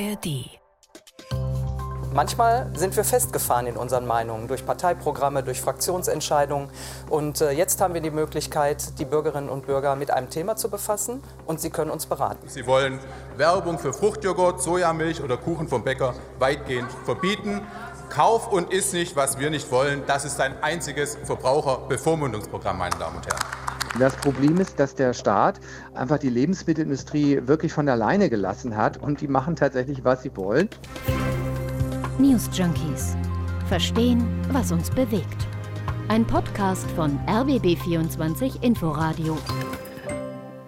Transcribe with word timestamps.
ARD. 0.00 0.58
Manchmal 2.14 2.70
sind 2.74 2.96
wir 2.96 3.04
festgefahren 3.04 3.66
in 3.66 3.76
unseren 3.76 4.06
Meinungen 4.06 4.48
durch 4.48 4.64
Parteiprogramme, 4.64 5.42
durch 5.42 5.60
Fraktionsentscheidungen. 5.60 6.70
Und 7.10 7.40
äh, 7.40 7.50
jetzt 7.50 7.80
haben 7.80 7.94
wir 7.94 8.00
die 8.00 8.10
Möglichkeit, 8.10 8.98
die 8.98 9.04
Bürgerinnen 9.04 9.48
und 9.48 9.66
Bürger 9.66 9.94
mit 9.94 10.10
einem 10.10 10.30
Thema 10.30 10.56
zu 10.56 10.70
befassen 10.70 11.22
und 11.46 11.60
sie 11.60 11.70
können 11.70 11.90
uns 11.90 12.06
beraten. 12.06 12.48
Sie 12.48 12.66
wollen 12.66 12.98
Werbung 13.36 13.78
für 13.78 13.92
Fruchtjoghurt, 13.92 14.62
Sojamilch 14.62 15.22
oder 15.22 15.36
Kuchen 15.36 15.68
vom 15.68 15.84
Bäcker 15.84 16.14
weitgehend 16.38 16.90
verbieten. 17.04 17.60
Kauf 18.08 18.50
und 18.50 18.72
iss 18.72 18.92
nicht, 18.92 19.16
was 19.16 19.38
wir 19.38 19.50
nicht 19.50 19.70
wollen. 19.70 20.02
Das 20.06 20.24
ist 20.24 20.40
ein 20.40 20.62
einziges 20.62 21.18
Verbraucherbevormundungsprogramm, 21.24 22.78
meine 22.78 22.96
Damen 22.96 23.16
und 23.16 23.26
Herren. 23.26 23.67
Das 23.98 24.16
Problem 24.16 24.58
ist, 24.58 24.78
dass 24.78 24.94
der 24.94 25.12
Staat 25.12 25.60
einfach 25.94 26.18
die 26.18 26.30
Lebensmittelindustrie 26.30 27.40
wirklich 27.46 27.72
von 27.72 27.88
alleine 27.88 28.30
gelassen 28.30 28.76
hat 28.76 28.96
und 28.96 29.20
die 29.20 29.28
machen 29.28 29.56
tatsächlich, 29.56 30.04
was 30.04 30.22
sie 30.22 30.36
wollen. 30.36 30.68
News 32.18 32.48
Junkies. 32.52 33.16
Verstehen, 33.68 34.26
was 34.50 34.72
uns 34.72 34.90
bewegt. 34.90 35.46
Ein 36.08 36.26
Podcast 36.26 36.90
von 36.92 37.18
RBB24 37.26 38.62
Inforadio. 38.62 39.36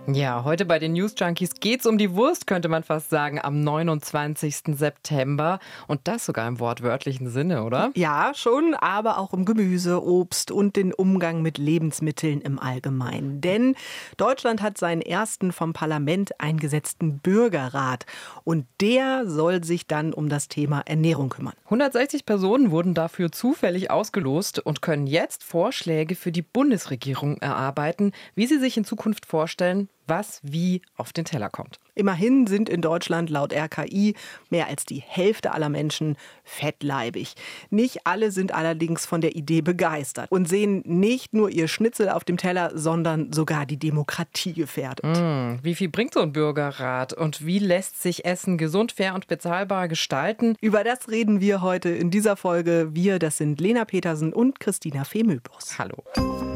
Ja, 0.07 0.45
heute 0.45 0.65
bei 0.65 0.79
den 0.79 0.95
News 0.95 1.15
Junkies 1.17 1.55
geht's 1.61 1.87
um 1.87 1.97
die 1.97 2.15
Wurst, 2.15 2.47
könnte 2.47 2.69
man 2.69 2.83
fast 2.83 3.11
sagen, 3.11 3.39
am 3.41 3.61
29. 3.61 4.77
September. 4.77 5.61
Und 5.87 6.01
das 6.05 6.27
sogar 6.27 6.49
im 6.49 6.59
wortwörtlichen 6.59 7.29
Sinne, 7.29 7.63
oder? 7.65 7.93
Ja, 7.95 8.33
schon, 8.35 8.75
aber 8.75 9.19
auch 9.19 9.33
um 9.33 9.45
Gemüse, 9.45 10.03
Obst 10.03 10.51
und 10.51 10.75
den 10.75 10.93
Umgang 10.93 11.43
mit 11.43 11.59
Lebensmitteln 11.59 12.41
im 12.41 12.59
Allgemeinen. 12.59 13.41
Denn 13.41 13.77
Deutschland 14.17 14.63
hat 14.63 14.79
seinen 14.79 15.03
ersten 15.03 15.53
vom 15.53 15.75
Parlament 15.75 16.41
eingesetzten 16.41 17.19
Bürgerrat. 17.19 18.07
Und 18.43 18.67
der 18.81 19.29
soll 19.29 19.63
sich 19.63 19.87
dann 19.87 20.13
um 20.13 20.29
das 20.29 20.49
Thema 20.49 20.81
Ernährung 20.87 21.29
kümmern. 21.29 21.55
160 21.67 22.27
Personen 22.27 22.71
wurden 22.71 22.95
dafür 22.95 23.31
zufällig 23.31 23.91
ausgelost 23.91 24.59
und 24.59 24.83
können 24.83 25.07
jetzt 25.07 25.45
Vorschläge 25.45 26.17
für 26.17 26.33
die 26.33 26.43
Bundesregierung 26.43 27.37
erarbeiten, 27.37 28.13
wie 28.35 28.47
sie 28.47 28.59
sich 28.59 28.77
in 28.77 28.85
Zukunft 28.85 29.27
vorstellen, 29.27 29.89
was 30.11 30.41
wie 30.43 30.83
auf 30.97 31.15
den 31.15 31.25
Teller 31.25 31.49
kommt. 31.49 31.79
Immerhin 31.95 32.47
sind 32.47 32.69
in 32.69 32.83
Deutschland 32.83 33.31
laut 33.31 33.53
RKI 33.53 34.15
mehr 34.51 34.67
als 34.67 34.85
die 34.85 35.03
Hälfte 35.07 35.53
aller 35.53 35.69
Menschen 35.69 36.17
fettleibig. 36.45 37.35
Nicht 37.71 38.07
alle 38.07 38.31
sind 38.31 38.53
allerdings 38.53 39.07
von 39.07 39.21
der 39.21 39.37
Idee 39.37 39.63
begeistert 39.63 40.31
und 40.31 40.49
sehen 40.49 40.83
nicht 40.85 41.33
nur 41.33 41.51
ihr 41.51 41.69
Schnitzel 41.69 42.09
auf 42.09 42.25
dem 42.25 42.37
Teller, 42.37 42.73
sondern 42.75 43.33
sogar 43.33 43.67
die 43.67 43.79
Demokratie 43.79 44.53
gefährdet. 44.53 45.05
Mm, 45.05 45.63
wie 45.63 45.75
viel 45.75 45.89
bringt 45.89 46.15
so 46.15 46.21
ein 46.21 46.33
Bürgerrat 46.33 47.13
und 47.13 47.47
wie 47.47 47.59
lässt 47.59 48.03
sich 48.03 48.25
Essen 48.25 48.59
gesund, 48.59 48.93
fair 48.93 49.15
und 49.15 49.27
bezahlbar 49.27 49.89
gestalten? 49.89 50.57
Über 50.61 50.85
das 50.85 51.09
reden 51.09 51.41
wir 51.41 51.63
heute 51.63 51.91
in 51.91 52.11
dieser 52.11 52.37
Folge. 52.37 52.89
Wir, 52.93 53.19
das 53.19 53.37
sind 53.37 53.61
Lena 53.61 53.85
Petersen 53.85 54.33
und 54.33 54.59
Christina 54.59 55.05
Femöbus. 55.05 55.79
Hallo. 55.79 56.50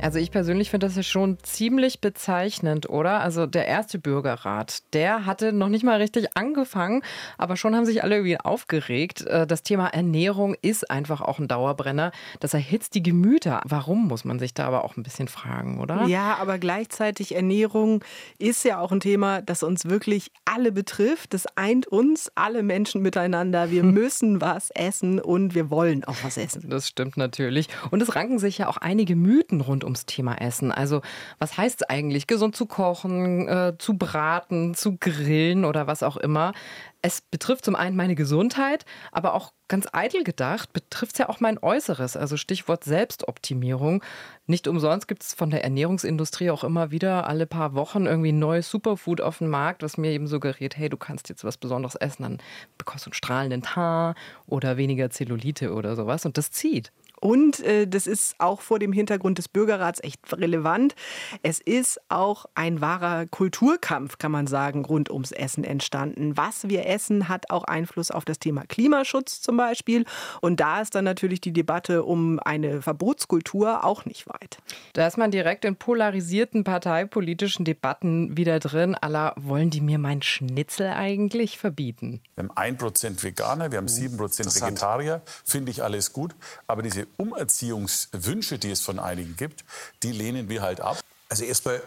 Also 0.00 0.20
ich 0.20 0.30
persönlich 0.30 0.70
finde 0.70 0.86
das 0.86 0.94
ja 0.94 1.02
schon 1.02 1.38
ziemlich 1.42 2.00
bezeichnend, 2.00 2.88
oder? 2.88 3.20
Also 3.20 3.46
der 3.46 3.66
erste 3.66 3.98
Bürgerrat, 3.98 4.82
der 4.92 5.26
hatte 5.26 5.52
noch 5.52 5.68
nicht 5.68 5.82
mal 5.82 6.00
richtig 6.00 6.36
angefangen, 6.36 7.02
aber 7.36 7.56
schon 7.56 7.74
haben 7.74 7.84
sich 7.84 8.04
alle 8.04 8.14
irgendwie 8.16 8.38
aufgeregt. 8.38 9.26
Äh, 9.26 9.46
das 9.46 9.64
Thema 9.64 9.88
Ernährung 9.88 10.54
ist 10.62 10.88
einfach 10.88 11.20
auch 11.20 11.40
ein 11.40 11.48
Dauerbrenner. 11.48 12.12
Das 12.38 12.54
erhitzt 12.54 12.94
die 12.94 13.02
Gemüter. 13.02 13.60
Warum 13.64 14.06
muss 14.06 14.24
man 14.24 14.38
sich 14.38 14.54
da 14.54 14.66
aber 14.66 14.84
auch 14.84 14.96
ein 14.96 15.02
bisschen 15.02 15.26
fragen, 15.26 15.80
oder? 15.80 16.04
Ja, 16.06 16.36
aber 16.36 16.58
gleichzeitig 16.58 17.34
Ernährung 17.34 18.04
ist 18.38 18.64
ja 18.64 18.78
auch 18.78 18.92
ein 18.92 19.00
Thema, 19.00 19.42
das 19.42 19.64
uns 19.64 19.86
wirklich 19.86 20.30
alle 20.44 20.70
betrifft. 20.70 21.34
Das 21.34 21.46
eint 21.56 21.88
uns 21.88 22.30
alle 22.36 22.62
Menschen 22.62 23.02
miteinander. 23.02 23.72
Wir 23.72 23.82
müssen 23.82 24.40
was 24.40 24.70
essen 24.70 25.20
und 25.20 25.56
wir 25.56 25.70
wollen 25.70 26.04
auch 26.04 26.16
was 26.22 26.36
essen. 26.36 26.70
Das 26.70 26.86
stimmt 26.86 27.16
natürlich. 27.16 27.68
Und 27.90 28.00
es 28.00 28.14
ranken 28.14 28.38
sich 28.38 28.58
ja 28.58 28.68
auch 28.68 28.76
einige 28.76 29.16
Mythen 29.16 29.60
rund 29.60 29.87
ums 29.88 30.06
Thema 30.06 30.34
Essen. 30.40 30.70
Also 30.70 31.00
was 31.38 31.56
heißt 31.56 31.82
es 31.82 31.88
eigentlich, 31.88 32.26
gesund 32.26 32.54
zu 32.54 32.66
kochen, 32.66 33.48
äh, 33.48 33.74
zu 33.78 33.96
braten, 33.96 34.74
zu 34.74 34.96
grillen 34.98 35.64
oder 35.64 35.86
was 35.86 36.02
auch 36.02 36.16
immer? 36.16 36.52
Es 37.00 37.20
betrifft 37.20 37.64
zum 37.64 37.76
einen 37.76 37.96
meine 37.96 38.16
Gesundheit, 38.16 38.84
aber 39.12 39.34
auch 39.34 39.52
ganz 39.68 39.86
eitel 39.92 40.24
gedacht 40.24 40.72
betrifft 40.72 41.12
es 41.12 41.18
ja 41.18 41.28
auch 41.28 41.38
mein 41.38 41.58
Äußeres, 41.58 42.16
also 42.16 42.36
Stichwort 42.36 42.82
Selbstoptimierung. 42.82 44.02
Nicht 44.46 44.66
umsonst 44.66 45.06
gibt 45.06 45.22
es 45.22 45.34
von 45.34 45.50
der 45.50 45.62
Ernährungsindustrie 45.62 46.50
auch 46.50 46.64
immer 46.64 46.90
wieder 46.90 47.28
alle 47.28 47.46
paar 47.46 47.74
Wochen 47.74 48.06
irgendwie 48.06 48.32
ein 48.32 48.38
neues 48.38 48.68
Superfood 48.68 49.20
auf 49.20 49.38
den 49.38 49.48
Markt, 49.48 49.82
was 49.82 49.96
mir 49.96 50.10
eben 50.10 50.26
suggeriert, 50.26 50.76
hey, 50.76 50.88
du 50.88 50.96
kannst 50.96 51.28
jetzt 51.28 51.44
was 51.44 51.56
Besonderes 51.56 51.94
essen, 51.94 52.22
dann 52.24 52.38
bekommst 52.78 53.06
du 53.06 53.10
einen 53.10 53.14
strahlenden 53.14 53.76
Haar 53.76 54.14
oder 54.46 54.76
weniger 54.76 55.10
Zellulite 55.10 55.72
oder 55.72 55.94
sowas 55.94 56.26
und 56.26 56.36
das 56.36 56.50
zieht. 56.50 56.90
Und 57.20 57.60
äh, 57.60 57.86
das 57.86 58.06
ist 58.06 58.34
auch 58.38 58.60
vor 58.60 58.78
dem 58.78 58.92
Hintergrund 58.92 59.38
des 59.38 59.48
Bürgerrats 59.48 60.00
echt 60.02 60.20
relevant. 60.32 60.94
Es 61.42 61.60
ist 61.60 62.00
auch 62.08 62.46
ein 62.54 62.80
wahrer 62.80 63.26
Kulturkampf, 63.26 64.18
kann 64.18 64.32
man 64.32 64.46
sagen, 64.46 64.84
rund 64.84 65.10
ums 65.10 65.32
Essen 65.32 65.64
entstanden. 65.64 66.36
Was 66.36 66.68
wir 66.68 66.86
essen, 66.86 67.28
hat 67.28 67.50
auch 67.50 67.64
Einfluss 67.64 68.10
auf 68.10 68.24
das 68.24 68.38
Thema 68.38 68.62
Klimaschutz 68.66 69.40
zum 69.40 69.56
Beispiel. 69.56 70.04
Und 70.40 70.60
da 70.60 70.80
ist 70.80 70.94
dann 70.94 71.04
natürlich 71.04 71.40
die 71.40 71.52
Debatte 71.52 72.04
um 72.04 72.38
eine 72.40 72.82
Verbotskultur 72.82 73.84
auch 73.84 74.04
nicht 74.04 74.28
weit. 74.28 74.58
Da 74.92 75.06
ist 75.06 75.18
man 75.18 75.30
direkt 75.30 75.64
in 75.64 75.76
polarisierten 75.76 76.64
parteipolitischen 76.64 77.64
Debatten 77.64 78.36
wieder 78.36 78.60
drin. 78.60 78.94
Aller 78.94 79.34
wollen 79.36 79.70
die 79.70 79.80
mir 79.80 79.98
mein 79.98 80.22
Schnitzel 80.22 80.88
eigentlich 80.88 81.58
verbieten? 81.58 82.20
Wir 82.36 82.44
haben 82.44 82.76
1% 82.76 83.22
Veganer, 83.22 83.70
wir 83.72 83.78
haben 83.78 83.86
7% 83.86 84.18
Vegetarier. 84.62 85.22
Finde 85.44 85.70
ich 85.70 85.82
alles 85.82 86.12
gut. 86.12 86.34
Aber 86.66 86.82
diese 86.82 87.07
Umerziehungswünsche, 87.16 88.58
die 88.58 88.70
es 88.70 88.80
von 88.80 88.98
einigen 88.98 89.36
gibt, 89.36 89.64
die 90.02 90.12
lehnen 90.12 90.48
wir 90.48 90.62
halt 90.62 90.80
ab. 90.80 91.00
Also 91.28 91.44
erstmal 91.44 91.82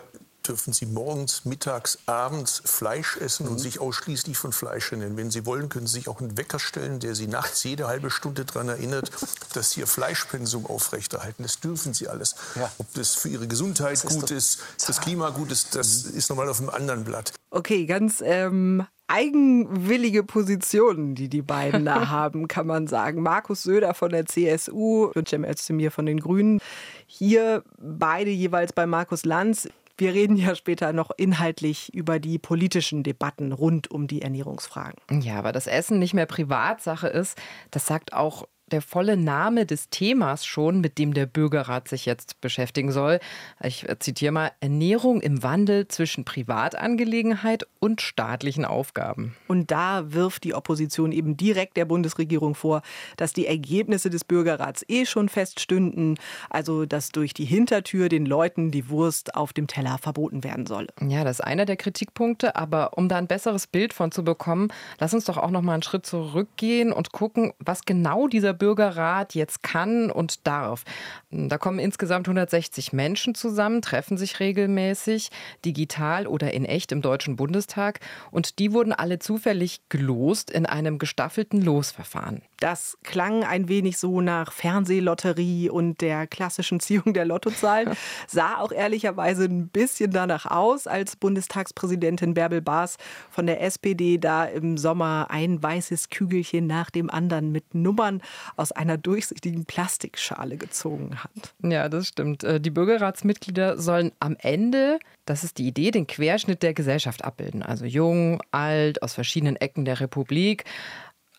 dürfen 0.47 0.73
Sie 0.73 0.87
morgens, 0.87 1.45
mittags, 1.45 1.99
abends 2.07 2.63
Fleisch 2.65 3.15
essen 3.17 3.45
Mhm. 3.45 3.51
und 3.53 3.59
sich 3.59 3.79
ausschließlich 3.79 4.35
von 4.37 4.51
Fleisch 4.51 4.91
ernähren. 4.91 5.15
Wenn 5.15 5.29
Sie 5.29 5.45
wollen, 5.45 5.69
können 5.69 5.85
Sie 5.85 5.93
sich 5.99 6.07
auch 6.09 6.19
einen 6.19 6.35
Wecker 6.35 6.57
stellen, 6.57 6.99
der 6.99 7.13
Sie 7.13 7.27
nachts 7.27 7.63
jede 7.63 7.87
halbe 7.87 8.09
Stunde 8.09 8.43
daran 8.45 8.67
erinnert, 8.69 9.11
dass 9.53 9.71
Sie 9.71 9.81
Ihr 9.81 9.87
Fleischpensum 9.87 10.65
aufrechterhalten. 10.65 11.43
Das 11.43 11.59
dürfen 11.59 11.93
Sie 11.93 12.07
alles. 12.07 12.35
Ja. 12.55 12.71
Ob 12.79 12.91
das 12.95 13.13
für 13.13 13.29
Ihre 13.29 13.47
Gesundheit 13.47 14.01
gut 14.03 14.31
ist, 14.31 14.59
das 14.87 14.99
Klima 14.99 15.29
gut 15.29 15.51
ist, 15.51 15.75
das 15.75 16.05
Mhm. 16.05 16.17
ist 16.17 16.29
nochmal 16.31 16.49
auf 16.49 16.59
einem 16.59 16.69
anderen 16.71 17.03
Blatt. 17.03 17.33
Okay, 17.51 17.85
ganz 17.85 18.21
ähm, 18.25 18.85
eigenwillige 19.11 20.23
Positionen, 20.23 21.15
die 21.15 21.29
die 21.29 21.41
beiden 21.41 21.85
da 21.85 22.09
haben, 22.09 22.47
kann 22.47 22.67
man 22.67 22.87
sagen. 22.87 23.21
Markus 23.21 23.63
Söder 23.63 23.93
von 23.93 24.11
der 24.11 24.25
CSU 24.25 25.11
und 25.13 25.27
Cem 25.27 25.43
Özdemir 25.43 25.91
von 25.91 26.05
den 26.05 26.19
Grünen. 26.19 26.59
Hier 27.07 27.63
beide 27.77 28.31
jeweils 28.31 28.73
bei 28.73 28.85
Markus 28.85 29.25
Lanz. 29.25 29.69
Wir 29.97 30.13
reden 30.13 30.35
ja 30.35 30.55
später 30.55 30.93
noch 30.93 31.11
inhaltlich 31.15 31.93
über 31.93 32.19
die 32.19 32.39
politischen 32.39 33.03
Debatten 33.03 33.51
rund 33.51 33.91
um 33.91 34.07
die 34.07 34.21
Ernährungsfragen. 34.21 34.99
Ja, 35.21 35.35
aber 35.35 35.51
dass 35.51 35.67
Essen 35.67 35.99
nicht 35.99 36.13
mehr 36.13 36.25
Privatsache 36.25 37.07
ist, 37.07 37.37
das 37.69 37.85
sagt 37.85 38.13
auch 38.13 38.47
der 38.71 38.81
volle 38.81 39.17
Name 39.17 39.65
des 39.65 39.89
Themas 39.89 40.45
schon, 40.45 40.81
mit 40.81 40.97
dem 40.97 41.13
der 41.13 41.25
Bürgerrat 41.25 41.87
sich 41.87 42.05
jetzt 42.05 42.41
beschäftigen 42.41 42.91
soll. 42.91 43.19
Ich 43.61 43.85
zitiere 43.99 44.31
mal, 44.31 44.51
Ernährung 44.59 45.21
im 45.21 45.43
Wandel 45.43 45.87
zwischen 45.87 46.25
Privatangelegenheit 46.25 47.67
und 47.79 48.01
staatlichen 48.01 48.65
Aufgaben. 48.65 49.35
Und 49.47 49.71
da 49.71 50.13
wirft 50.13 50.43
die 50.43 50.53
Opposition 50.53 51.11
eben 51.11 51.37
direkt 51.37 51.77
der 51.77 51.85
Bundesregierung 51.85 52.55
vor, 52.55 52.81
dass 53.17 53.33
die 53.33 53.47
Ergebnisse 53.47 54.09
des 54.09 54.23
Bürgerrats 54.23 54.85
eh 54.87 55.05
schon 55.05 55.29
feststünden, 55.29 56.17
also 56.49 56.85
dass 56.85 57.09
durch 57.09 57.33
die 57.33 57.45
Hintertür 57.45 58.09
den 58.09 58.25
Leuten 58.25 58.71
die 58.71 58.89
Wurst 58.89 59.35
auf 59.35 59.53
dem 59.53 59.67
Teller 59.67 59.97
verboten 59.97 60.43
werden 60.43 60.65
solle. 60.65 60.87
Ja, 61.01 61.23
das 61.23 61.39
ist 61.39 61.45
einer 61.45 61.65
der 61.65 61.77
Kritikpunkte, 61.77 62.55
aber 62.55 62.97
um 62.97 63.09
da 63.09 63.17
ein 63.17 63.27
besseres 63.27 63.67
Bild 63.67 63.93
von 63.93 64.11
zu 64.11 64.23
bekommen, 64.23 64.69
lass 64.99 65.13
uns 65.13 65.25
doch 65.25 65.37
auch 65.37 65.51
noch 65.51 65.61
mal 65.61 65.73
einen 65.73 65.83
Schritt 65.83 66.05
zurückgehen 66.05 66.91
und 66.91 67.11
gucken, 67.11 67.53
was 67.59 67.85
genau 67.85 68.27
dieser 68.27 68.53
Bürgerrat 68.61 69.33
jetzt 69.33 69.63
kann 69.63 70.11
und 70.11 70.45
darf. 70.45 70.83
Da 71.31 71.57
kommen 71.57 71.79
insgesamt 71.79 72.27
160 72.27 72.93
Menschen 72.93 73.33
zusammen, 73.33 73.81
treffen 73.81 74.19
sich 74.19 74.39
regelmäßig, 74.39 75.31
digital 75.65 76.27
oder 76.27 76.53
in 76.53 76.65
echt 76.65 76.91
im 76.91 77.01
Deutschen 77.01 77.37
Bundestag 77.37 77.99
und 78.29 78.59
die 78.59 78.71
wurden 78.71 78.93
alle 78.93 79.17
zufällig 79.17 79.81
gelost 79.89 80.51
in 80.51 80.67
einem 80.67 80.99
gestaffelten 80.99 81.59
Losverfahren. 81.59 82.43
Das 82.61 82.95
klang 83.03 83.43
ein 83.43 83.69
wenig 83.69 83.97
so 83.97 84.21
nach 84.21 84.51
Fernsehlotterie 84.51 85.71
und 85.71 85.99
der 85.99 86.27
klassischen 86.27 86.79
Ziehung 86.79 87.15
der 87.15 87.25
Lottozahlen. 87.25 87.89
Sah 88.27 88.59
auch 88.59 88.71
ehrlicherweise 88.71 89.45
ein 89.45 89.67
bisschen 89.67 90.11
danach 90.11 90.45
aus, 90.45 90.85
als 90.85 91.15
Bundestagspräsidentin 91.15 92.35
Bärbel 92.35 92.61
Baas 92.61 92.97
von 93.31 93.47
der 93.47 93.61
SPD 93.61 94.19
da 94.19 94.45
im 94.45 94.77
Sommer 94.77 95.27
ein 95.31 95.61
weißes 95.61 96.11
Kügelchen 96.11 96.67
nach 96.67 96.91
dem 96.91 97.09
anderen 97.09 97.51
mit 97.51 97.73
Nummern 97.73 98.21
aus 98.57 98.71
einer 98.71 98.99
durchsichtigen 98.99 99.65
Plastikschale 99.65 100.57
gezogen 100.57 101.15
hat. 101.23 101.55
Ja, 101.63 101.89
das 101.89 102.09
stimmt. 102.09 102.43
Äh, 102.43 102.61
die 102.61 102.69
Bürgerratsmitglieder 102.69 103.79
sollen 103.79 104.11
am 104.19 104.35
Ende, 104.39 104.99
das 105.25 105.43
ist 105.43 105.57
die 105.57 105.67
Idee, 105.67 105.89
den 105.89 106.05
Querschnitt 106.05 106.61
der 106.61 106.75
Gesellschaft 106.75 107.25
abbilden. 107.25 107.63
Also 107.63 107.85
jung, 107.85 108.39
alt, 108.51 109.01
aus 109.01 109.15
verschiedenen 109.15 109.55
Ecken 109.55 109.83
der 109.83 109.99
Republik. 109.99 110.65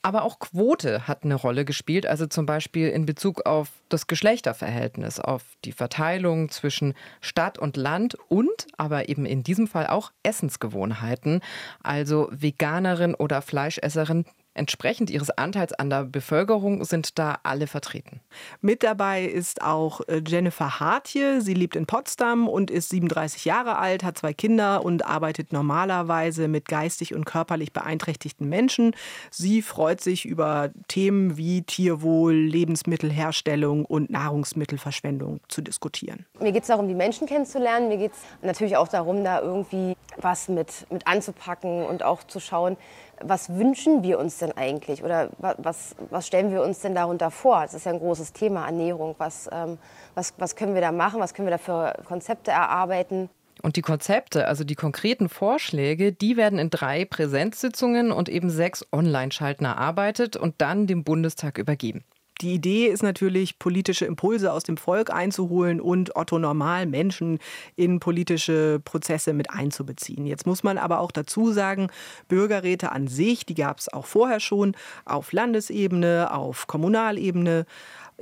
Aber 0.05 0.25
auch 0.25 0.41
Quote 0.41 1.07
hat 1.07 1.23
eine 1.23 1.37
Rolle 1.37 1.65
gespielt, 1.65 2.07
also 2.07 2.27
zum 2.27 2.45
Beispiel 2.45 2.89
in 2.89 3.07
Bezug 3.07 3.47
auf 3.47 3.69
das 3.89 4.09
Geschlechterverhältnis, 4.09 5.21
auf 5.21 5.45
die 5.65 5.71
Verteilung 5.71 6.51
zwischen 6.51 6.95
Stadt 7.21 7.57
und 7.57 7.77
Land 7.77 8.17
und 8.29 8.67
aber 8.77 9.09
eben 9.09 9.25
in 9.25 9.45
diesem 9.45 9.69
Fall 9.69 9.87
auch 9.87 10.11
Essensgewohnheiten. 10.25 11.41
Also 11.85 12.29
Veganerin 12.33 13.15
oder 13.15 13.43
Fleischesserin 13.43 14.25
Entsprechend 14.55 15.09
ihres 15.09 15.31
Anteils 15.31 15.73
an 15.73 15.89
der 15.89 16.05
Bevölkerung 16.05 16.85
sind 16.85 17.19
da 17.19 17.39
alle 17.43 17.67
vertreten. 17.67 18.21
Mit 18.61 18.83
dabei 18.83 19.25
ist 19.25 19.63
auch 19.63 20.03
äh, 20.09 20.23
Jennifer 20.27 20.79
Hartje. 20.79 21.41
Sie 21.41 21.55
lebt 21.55 21.75
in 21.75 21.87
Potsdam 21.87 22.49
und 22.49 22.71
ist 22.71 22.91
37 22.91 23.47
Jahre 23.47 23.79
alt, 23.79 24.05
hat 24.05 24.19
zwei 24.19 24.35
Kinder 24.35 24.85
und 24.85 25.07
arbeitet 25.07 25.53
normalerweise 25.53 26.49
mit 26.49 26.69
geistig 26.69 27.15
und 27.15 27.25
körperlich 27.25 27.73
beeinträchtigten 27.73 28.49
Menschen. 28.49 28.95
Sie 29.31 29.63
freut 29.63 30.03
sich 30.03 30.27
über 30.27 30.71
Themen 30.87 31.39
wie 31.39 31.63
Tierwohl, 31.63 32.35
Lebensmittelherstellung 32.35 33.87
und 33.87 34.11
Nahrungsmittelverschwendung 34.11 35.41
zu 35.49 35.63
diskutieren. 35.63 36.27
Mir 36.41 36.53
geht 36.53 36.63
es 36.63 36.69
darum, 36.69 36.89
die 36.89 36.95
Menschen 36.95 37.27
kennenzulernen. 37.27 37.89
Mir 37.89 37.97
geht 37.97 38.13
es 38.13 38.19
natürlich 38.43 38.77
auch 38.77 38.89
darum, 38.89 39.25
da 39.25 39.41
irgendwie 39.41 39.97
was 40.19 40.49
mit, 40.49 40.87
mit 40.91 41.07
anzupacken 41.07 41.85
und 41.87 42.03
auch 42.03 42.23
zu 42.25 42.39
schauen, 42.39 42.77
was 43.25 43.55
wünschen 43.57 44.03
wir 44.03 44.19
uns 44.19 44.39
denn 44.39 44.53
eigentlich 44.53 45.03
oder 45.03 45.31
was, 45.39 45.95
was 46.11 46.27
stellen 46.27 46.51
wir 46.51 46.63
uns 46.63 46.81
denn 46.81 46.95
darunter 46.95 47.31
vor? 47.31 47.63
Das 47.63 47.75
ist 47.75 47.87
ja 47.87 47.93
ein 47.93 47.99
großes 47.99 48.33
Thema, 48.33 48.67
Ernährung. 48.67 49.15
Was, 49.19 49.49
ähm, 49.53 49.79
was, 50.15 50.35
was 50.39 50.57
können 50.57 50.75
wir 50.75 50.81
da 50.81 50.93
machen? 50.93 51.21
Was 51.21 51.35
können 51.35 51.47
wir 51.47 51.57
da 51.57 51.59
für 51.59 52.03
Konzepte 52.05 52.51
erarbeiten? 52.51 53.29
Und 53.63 53.77
die 53.77 53.83
Konzepte, 53.83 54.49
also 54.49 54.65
die 54.65 54.75
konkreten 54.75 55.29
Vorschläge, 55.29 56.13
die 56.13 56.37
werden 56.37 56.59
in 56.59 56.71
drei 56.71 57.05
Präsenzsitzungen 57.05 58.11
und 58.11 58.29
eben 58.29 58.51
sechs 58.51 58.85
Online-Schalten 58.93 59.65
erarbeitet 59.65 60.37
und 60.37 60.55
dann 60.59 60.87
dem 60.87 61.05
Bundestag 61.05 61.59
übergeben. 61.59 62.05
Die 62.43 62.55
Idee 62.55 62.89
ist 62.89 63.05
natürlich, 63.05 63.61
politische 63.61 64.05
Impulse 64.05 64.53
aus 64.53 64.65
dem 64.65 64.77
Volk 64.77 65.11
einzuholen 65.11 65.81
und 65.81 66.17
Otto 66.17 66.41
Normal 66.41 66.87
Menschen 66.87 67.39
in 67.77 68.01
politische 68.01 68.81
Prozesse 68.85 69.33
mit 69.33 69.51
einzubeziehen. 69.51 70.27
Jetzt 70.27 70.45
muss 70.45 70.65
man 70.65 70.77
aber 70.77 70.99
auch 70.99 71.13
dazu 71.13 71.53
sagen, 71.53 71.87
Bürgerräte 72.27 72.91
an 72.91 73.07
sich, 73.07 73.47
die 73.47 73.55
gab 73.55 73.79
es 73.79 73.93
auch 73.93 74.07
vorher 74.07 74.41
schon 74.41 74.75
auf 75.05 75.33
Landesebene, 75.33 76.35
auf 76.35 76.67
Kommunalebene. 76.67 77.65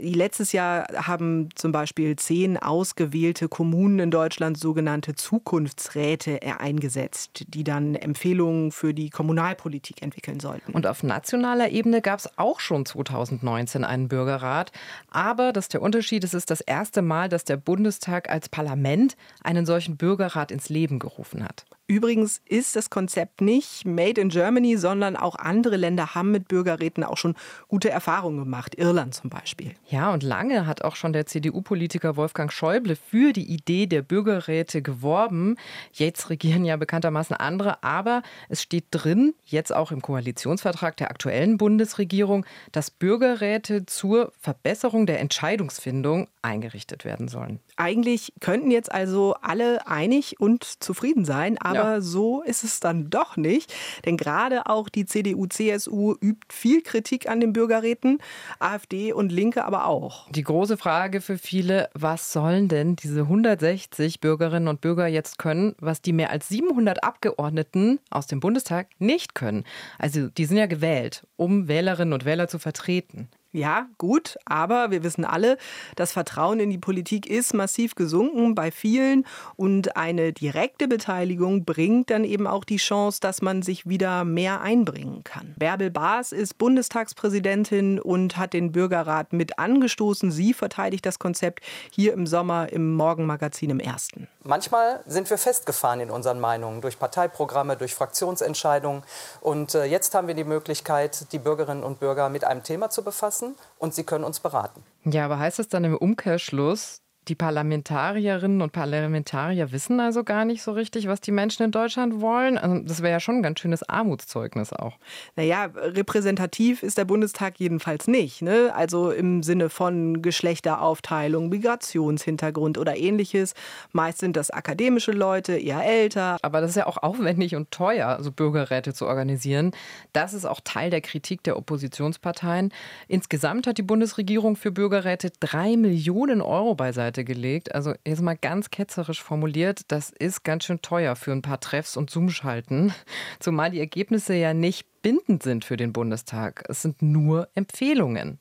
Letztes 0.03 0.53
Jahr 0.53 0.87
haben 0.95 1.51
zum 1.55 1.73
Beispiel 1.73 2.17
zehn 2.17 2.57
ausgewählte 2.57 3.49
Kommunen 3.49 3.99
in 3.99 4.11
Deutschland 4.11 4.59
sogenannte 4.59 5.15
Zukunftsräte 5.15 6.41
eingesetzt, 6.59 7.45
die 7.49 7.65
dann 7.65 7.95
Empfehlungen 7.95 8.73
für 8.73 8.95
die 8.95 9.11
Kommunalpolitik 9.11 10.03
entwickeln 10.03 10.41
sollten. 10.41 10.73
Und 10.73 10.87
auf 10.87 11.03
nationaler 11.03 11.71
Ebene 11.71 12.01
gab 12.01 12.19
es 12.19 12.39
auch 12.39 12.61
schon 12.61 12.87
2019 12.87 13.85
einen 13.85 14.09
Bürgerrat. 14.09 14.73
Aber 15.11 15.53
das 15.53 15.67
ist 15.67 15.75
der 15.75 15.83
Unterschied, 15.83 16.25
es 16.25 16.35
ist 16.35 16.51
das 16.51 16.61
erste 16.61 17.03
Mal, 17.03 17.29
dass 17.29 17.45
der 17.45 17.59
Bundestag 17.59 18.31
als 18.31 18.49
Parlament 18.49 19.17
einen 19.43 19.67
solchen 19.67 19.97
Bürgerrat 19.97 20.51
ins 20.51 20.69
Leben 20.71 20.99
gerufen 20.99 21.45
hat. 21.45 21.67
Übrigens 21.91 22.41
ist 22.45 22.77
das 22.77 22.89
Konzept 22.89 23.41
nicht 23.41 23.85
made 23.85 24.21
in 24.21 24.29
Germany, 24.29 24.77
sondern 24.77 25.17
auch 25.17 25.35
andere 25.35 25.77
Länder 25.77 26.15
haben 26.15 26.31
mit 26.31 26.47
Bürgerräten 26.47 27.03
auch 27.03 27.17
schon 27.17 27.35
gute 27.67 27.91
Erfahrungen 27.91 28.39
gemacht. 28.39 28.77
Irland 28.77 29.13
zum 29.13 29.29
Beispiel. 29.29 29.75
Ja, 29.89 30.13
und 30.13 30.23
lange 30.23 30.69
hat 30.69 30.83
auch 30.83 30.95
schon 30.95 31.13
der 31.13 31.27
CDU-Politiker 31.27 32.15
Wolfgang 32.15 32.53
Schäuble 32.53 32.95
für 32.95 33.33
die 33.33 33.53
Idee 33.53 33.89
der 33.89 34.03
Bürgerräte 34.03 34.83
geworben. 34.83 35.57
Jetzt 35.93 36.31
regieren 36.31 36.65
ja 36.65 36.77
bekanntermaßen 36.77 37.35
andere, 37.35 37.83
aber 37.83 38.23
es 38.49 38.63
steht 38.63 38.85
drin, 38.93 39.35
jetzt 39.45 39.75
auch 39.75 39.91
im 39.91 40.01
Koalitionsvertrag 40.01 40.97
der 40.97 41.11
aktuellen 41.11 41.59
Bundesregierung, 41.59 42.47
dass 42.71 42.93
Bürgerräte 42.93 43.85
zur 43.87 44.31
Verbesserung 44.39 45.07
der 45.07 45.19
Entscheidungsfindung 45.19 46.29
eingerichtet 46.43 47.05
werden 47.05 47.29
sollen. 47.29 47.61
Eigentlich 47.77 48.33
könnten 48.41 48.71
jetzt 48.71 48.91
also 48.93 49.35
alle 49.43 49.87
einig 49.87 50.41
und 50.41 50.65
zufrieden 50.65 51.25
sein, 51.25 51.59
aber 51.59 51.95
ja. 51.95 52.01
so 52.01 52.43
ist 52.43 52.65
es 52.65 52.81
dann 52.81 53.11
doch 53.11 53.37
nicht. 53.37 53.73
Denn 54.05 54.17
gerade 54.17 54.67
auch 54.67 54.89
die 54.89 55.05
CDU, 55.05 55.47
CSU 55.47 56.15
übt 56.21 56.47
viel 56.51 56.83
Kritik 56.83 57.29
an 57.29 57.41
den 57.41 57.53
Bürgerräten, 57.53 58.19
AfD 58.59 59.13
und 59.13 59.31
Linke 59.31 59.65
aber 59.65 59.87
auch. 59.87 60.29
Die 60.31 60.43
große 60.43 60.77
Frage 60.77 61.21
für 61.21 61.39
viele, 61.39 61.91
was 61.95 62.33
sollen 62.33 62.69
denn 62.69 62.97
diese 62.97 63.21
160 63.21 64.21
Bürgerinnen 64.21 64.69
und 64.69 64.81
Bürger 64.81 65.07
jetzt 65.07 65.39
können, 65.39 65.75
was 65.79 66.03
die 66.03 66.13
mehr 66.13 66.31
als 66.31 66.49
700 66.49 67.05
Abgeordneten 67.05 68.01
aus 68.11 68.27
dem 68.27 68.41
Bundestag 68.41 68.89
nicht 68.99 69.35
können? 69.35 69.65
Also 69.99 70.29
die 70.29 70.45
sind 70.45 70.57
ja 70.57 70.67
gewählt, 70.67 71.27
um 71.37 71.69
Wählerinnen 71.69 72.15
und 72.15 72.25
Wähler 72.25 72.49
zu 72.49 72.59
vertreten. 72.59 73.29
Ja, 73.53 73.89
gut, 73.99 74.39
aber 74.45 74.93
wir 74.93 75.03
wissen 75.03 75.25
alle, 75.25 75.59
das 75.97 76.13
Vertrauen 76.13 76.61
in 76.61 76.71
die 76.71 76.79
Politik 76.79 77.27
ist 77.27 77.53
massiv 77.53 77.97
gesunken 77.97 78.55
bei 78.55 78.71
vielen 78.71 79.27
und 79.57 79.97
eine 79.97 80.33
direkte 80.33 80.87
Beteiligung 80.87 81.65
bringt 81.65 82.11
dann 82.11 82.23
eben 82.23 82.47
auch 82.47 82.63
die 82.63 82.77
Chance, 82.77 83.19
dass 83.21 83.43
man 83.43 83.63
sich 83.63 83.89
wieder 83.89 84.25
mehr 84.25 84.61
einbringen 84.61 85.25
kann. 85.25 85.57
Bärbel 85.59 85.91
Baas 85.91 86.31
ist 86.31 86.59
Bundestagspräsidentin 86.59 87.99
und 87.99 88.37
hat 88.37 88.53
den 88.53 88.71
Bürgerrat 88.71 89.33
mit 89.33 89.59
angestoßen. 89.59 90.31
Sie 90.31 90.55
verteidigt 90.55 91.05
das 91.05 91.19
Konzept 91.19 91.65
hier 91.91 92.13
im 92.13 92.29
Sommer 92.29 92.73
im 92.73 92.95
Morgenmagazin 92.95 93.71
im 93.71 93.81
Ersten. 93.81 94.29
Manchmal 94.45 95.01
sind 95.07 95.29
wir 95.29 95.39
festgefahren 95.39 95.99
in 95.99 96.11
unseren 96.11 96.39
Meinungen 96.39 96.83
durch 96.83 97.01
Parteiprogramme, 97.01 97.77
durch 97.77 97.97
Fraktionsentscheidungen 97.97 99.03
und 99.41 99.75
äh, 99.75 99.87
jetzt 99.87 100.15
haben 100.15 100.29
wir 100.29 100.35
die 100.37 100.45
Möglichkeit, 100.45 101.33
die 101.33 101.41
Bürgerinnen 101.41 101.83
und 101.83 101.99
Bürger 101.99 102.29
mit 102.29 102.45
einem 102.45 102.63
Thema 102.63 102.91
zu 102.91 103.03
befassen 103.03 103.40
lassen 103.41 103.57
und 103.79 103.95
Sie 103.95 104.05
können 104.05 104.25
uns 104.25 104.41
beraten. 104.41 104.83
Ja, 105.05 105.25
aber 105.25 105.39
heißt 105.39 105.59
das 105.59 105.69
dann 105.69 105.85
im 105.85 105.97
Umkehrschluss, 105.97 107.03
die 107.31 107.37
Parlamentarierinnen 107.37 108.61
und 108.61 108.73
Parlamentarier 108.73 109.71
wissen 109.71 110.01
also 110.01 110.25
gar 110.25 110.45
nicht 110.45 110.63
so 110.63 110.73
richtig, 110.73 111.07
was 111.07 111.21
die 111.21 111.31
Menschen 111.31 111.63
in 111.63 111.71
Deutschland 111.71 112.21
wollen. 112.21 112.59
Also 112.59 112.81
das 112.81 113.03
wäre 113.03 113.13
ja 113.13 113.21
schon 113.21 113.37
ein 113.37 113.43
ganz 113.43 113.61
schönes 113.61 113.89
Armutszeugnis 113.89 114.73
auch. 114.73 114.99
Naja, 115.37 115.71
repräsentativ 115.75 116.83
ist 116.83 116.99
der 116.99 117.05
Bundestag 117.05 117.61
jedenfalls 117.61 118.09
nicht. 118.09 118.43
Ne? 118.43 118.73
Also 118.75 119.13
im 119.13 119.45
Sinne 119.45 119.71
von 119.71 120.23
Geschlechteraufteilung, 120.23 121.49
Migrationshintergrund 121.51 122.79
oder 122.79 122.97
ähnliches. 122.97 123.55
Meist 123.93 124.19
sind 124.19 124.37
das 124.37 124.51
akademische 124.51 125.13
Leute, 125.13 125.57
eher 125.57 125.85
älter. 125.85 126.37
Aber 126.43 126.61
das 126.61 126.71
ist 126.71 126.77
ja 126.77 126.87
auch 126.87 126.97
aufwendig 126.97 127.55
und 127.55 127.71
teuer, 127.71 128.19
so 128.21 128.33
Bürgerräte 128.33 128.93
zu 128.93 129.07
organisieren. 129.07 129.71
Das 130.13 130.35
ist 130.35 130.47
auch 130.47 130.61
Teil 130.65 130.91
der 130.91 131.01
Kritik 131.01 131.45
der 131.45 131.57
Oppositionsparteien. 131.57 132.73
Insgesamt 133.07 133.69
hat 133.69 133.79
die 133.79 133.83
Bundesregierung 133.83 134.57
für 134.57 134.73
Bürgerräte 134.73 135.31
drei 135.39 135.77
Millionen 135.77 136.43
Euro 136.43 136.75
beiseite 136.75 137.20
Seite 137.21 137.25
gelegt. 137.25 137.75
Also 137.75 137.95
jetzt 138.07 138.23
mal 138.23 138.37
ganz 138.37 138.71
ketzerisch 138.71 139.23
formuliert, 139.23 139.83
das 139.89 140.11
ist 140.11 140.45
ganz 140.45 140.65
schön 140.65 140.83
teuer 140.83 141.17
für 141.17 141.33
ein 141.33 141.43
paar 141.43 141.61
Treffs 141.61 141.97
und 141.97 142.11
Zoom-Schalten. 142.11 142.93
Zumal 143.41 143.71
die 143.71 143.81
Ergebnisse 143.81 144.35
ja 144.35 144.55
nicht 144.55 144.87
bindend 145.03 145.43
sind 145.43 145.65
für 145.65 145.77
den 145.77 145.93
Bundestag. 145.93 146.65
Es 146.69 146.83
sind 146.83 147.03
nur 147.03 147.49
Empfehlungen. 147.55 148.39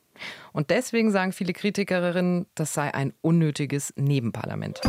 Und 0.51 0.69
deswegen 0.69 1.12
sagen 1.12 1.31
viele 1.31 1.53
Kritikerinnen, 1.53 2.45
das 2.55 2.74
sei 2.74 2.93
ein 2.93 3.13
unnötiges 3.21 3.93
Nebenparlament. 3.95 4.81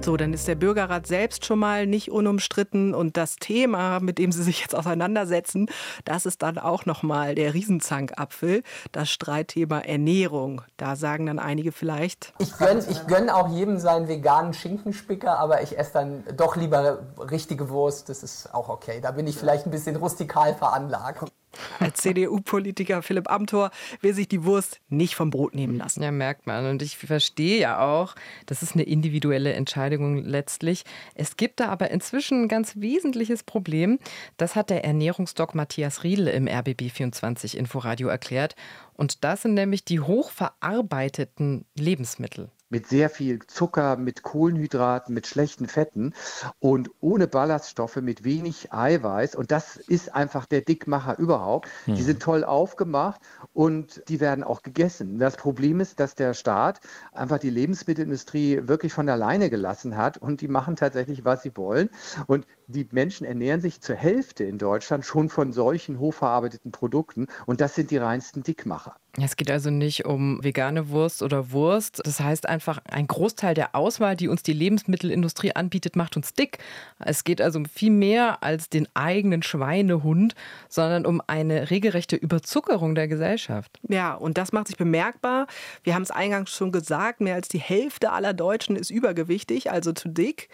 So, 0.00 0.16
dann 0.16 0.32
ist 0.32 0.48
der 0.48 0.54
Bürgerrat 0.54 1.06
selbst 1.06 1.44
schon 1.44 1.58
mal 1.58 1.86
nicht 1.86 2.10
unumstritten 2.10 2.94
und 2.94 3.16
das 3.16 3.36
Thema, 3.36 4.00
mit 4.00 4.18
dem 4.18 4.32
Sie 4.32 4.42
sich 4.42 4.60
jetzt 4.60 4.74
auseinandersetzen, 4.74 5.66
das 6.04 6.24
ist 6.24 6.42
dann 6.42 6.56
auch 6.56 6.86
noch 6.86 7.02
mal 7.02 7.34
der 7.34 7.52
Riesenzankapfel, 7.52 8.62
das 8.92 9.10
Streitthema 9.10 9.80
Ernährung. 9.80 10.62
Da 10.78 10.96
sagen 10.96 11.26
dann 11.26 11.38
einige 11.38 11.72
vielleicht. 11.72 12.32
Ich 12.38 12.56
gönne 12.56 12.82
ich 12.88 13.06
gönn 13.06 13.28
auch 13.28 13.48
jedem 13.48 13.78
seinen 13.78 14.08
veganen 14.08 14.54
Schinkenspicker, 14.54 15.38
aber 15.38 15.62
ich 15.62 15.78
esse 15.78 15.92
dann 15.92 16.24
doch 16.36 16.56
lieber 16.56 17.00
richtige 17.30 17.68
Wurst. 17.68 18.08
Das 18.08 18.22
ist 18.22 18.54
auch 18.54 18.68
okay. 18.70 19.00
Da 19.02 19.10
bin 19.10 19.26
ich 19.26 19.36
vielleicht 19.36 19.66
ein 19.66 19.70
bisschen 19.70 19.96
rustikal 19.96 20.54
veranlagt. 20.54 21.30
Als 21.78 21.98
CDU-Politiker 21.98 23.02
Philipp 23.02 23.30
Amthor 23.30 23.70
will 24.00 24.14
sich 24.14 24.28
die 24.28 24.44
Wurst 24.44 24.80
nicht 24.88 25.14
vom 25.14 25.30
Brot 25.30 25.54
nehmen 25.54 25.76
lassen. 25.76 26.02
Ja, 26.02 26.10
merkt 26.10 26.46
man. 26.46 26.66
Und 26.66 26.82
ich 26.82 26.96
verstehe 26.98 27.60
ja 27.60 27.80
auch, 27.80 28.14
das 28.46 28.62
ist 28.62 28.74
eine 28.74 28.82
individuelle 28.82 29.52
Entscheidung 29.52 30.24
letztlich. 30.24 30.84
Es 31.14 31.36
gibt 31.36 31.60
da 31.60 31.68
aber 31.68 31.90
inzwischen 31.90 32.44
ein 32.44 32.48
ganz 32.48 32.76
wesentliches 32.76 33.42
Problem. 33.42 33.98
Das 34.36 34.56
hat 34.56 34.70
der 34.70 34.84
Ernährungsdoc 34.84 35.54
Matthias 35.54 36.02
Riedel 36.04 36.28
im 36.28 36.46
RBB24 36.46 37.56
Inforadio 37.56 38.08
erklärt. 38.08 38.56
Und 38.94 39.24
das 39.24 39.42
sind 39.42 39.54
nämlich 39.54 39.84
die 39.84 40.00
hochverarbeiteten 40.00 41.64
Lebensmittel. 41.76 42.50
Mit 42.70 42.86
sehr 42.86 43.10
viel 43.10 43.40
Zucker, 43.46 43.96
mit 43.96 44.22
Kohlenhydraten, 44.22 45.14
mit 45.14 45.26
schlechten 45.26 45.68
Fetten 45.68 46.14
und 46.58 46.90
ohne 47.00 47.26
Ballaststoffe, 47.26 47.96
mit 47.96 48.24
wenig 48.24 48.72
Eiweiß. 48.72 49.34
Und 49.34 49.50
das 49.50 49.76
ist 49.76 50.14
einfach 50.14 50.46
der 50.46 50.60
Dickmacher 50.60 51.18
überhaupt. 51.18 51.68
Mhm. 51.86 51.94
Die 51.94 52.02
sind 52.02 52.22
toll 52.22 52.44
aufgemacht 52.44 53.20
und 53.58 54.04
die 54.08 54.20
werden 54.20 54.44
auch 54.44 54.62
gegessen. 54.62 55.18
Das 55.18 55.36
Problem 55.36 55.80
ist, 55.80 55.98
dass 55.98 56.14
der 56.14 56.32
Staat 56.32 56.78
einfach 57.10 57.40
die 57.40 57.50
Lebensmittelindustrie 57.50 58.60
wirklich 58.68 58.92
von 58.92 59.08
alleine 59.08 59.50
gelassen 59.50 59.96
hat 59.96 60.16
und 60.16 60.42
die 60.42 60.46
machen 60.46 60.76
tatsächlich, 60.76 61.24
was 61.24 61.42
sie 61.42 61.50
wollen. 61.56 61.90
Und 62.28 62.46
die 62.68 62.86
Menschen 62.92 63.26
ernähren 63.26 63.60
sich 63.60 63.80
zur 63.80 63.96
Hälfte 63.96 64.44
in 64.44 64.58
Deutschland 64.58 65.04
schon 65.04 65.28
von 65.28 65.52
solchen 65.52 65.98
hochverarbeiteten 65.98 66.70
Produkten 66.70 67.26
und 67.46 67.60
das 67.60 67.74
sind 67.74 67.90
die 67.90 67.96
reinsten 67.96 68.44
Dickmacher. 68.44 68.94
Es 69.20 69.36
geht 69.36 69.50
also 69.50 69.70
nicht 69.70 70.04
um 70.04 70.42
vegane 70.44 70.90
Wurst 70.90 71.22
oder 71.22 71.50
Wurst. 71.50 72.00
Das 72.04 72.20
heißt 72.20 72.48
einfach, 72.48 72.78
ein 72.88 73.06
Großteil 73.06 73.54
der 73.54 73.74
Auswahl, 73.74 74.14
die 74.14 74.28
uns 74.28 74.42
die 74.42 74.52
Lebensmittelindustrie 74.52 75.56
anbietet, 75.56 75.96
macht 75.96 76.16
uns 76.16 76.34
dick. 76.34 76.58
Es 77.00 77.24
geht 77.24 77.40
also 77.40 77.58
um 77.58 77.64
viel 77.64 77.90
mehr 77.90 78.42
als 78.42 78.68
den 78.68 78.86
eigenen 78.94 79.42
Schweinehund, 79.42 80.34
sondern 80.68 81.06
um 81.06 81.20
eine 81.26 81.70
regelrechte 81.70 82.16
Überzuckerung 82.16 82.94
der 82.94 83.08
Gesellschaft. 83.48 83.80
Ja, 83.88 84.14
und 84.14 84.38
das 84.38 84.52
macht 84.52 84.68
sich 84.68 84.76
bemerkbar. 84.76 85.46
Wir 85.82 85.94
haben 85.94 86.02
es 86.02 86.10
eingangs 86.10 86.50
schon 86.50 86.72
gesagt, 86.72 87.20
mehr 87.20 87.34
als 87.34 87.48
die 87.48 87.58
Hälfte 87.58 88.12
aller 88.12 88.34
Deutschen 88.34 88.76
ist 88.76 88.90
übergewichtig, 88.90 89.70
also 89.70 89.92
zu 89.92 90.08
dick. 90.08 90.48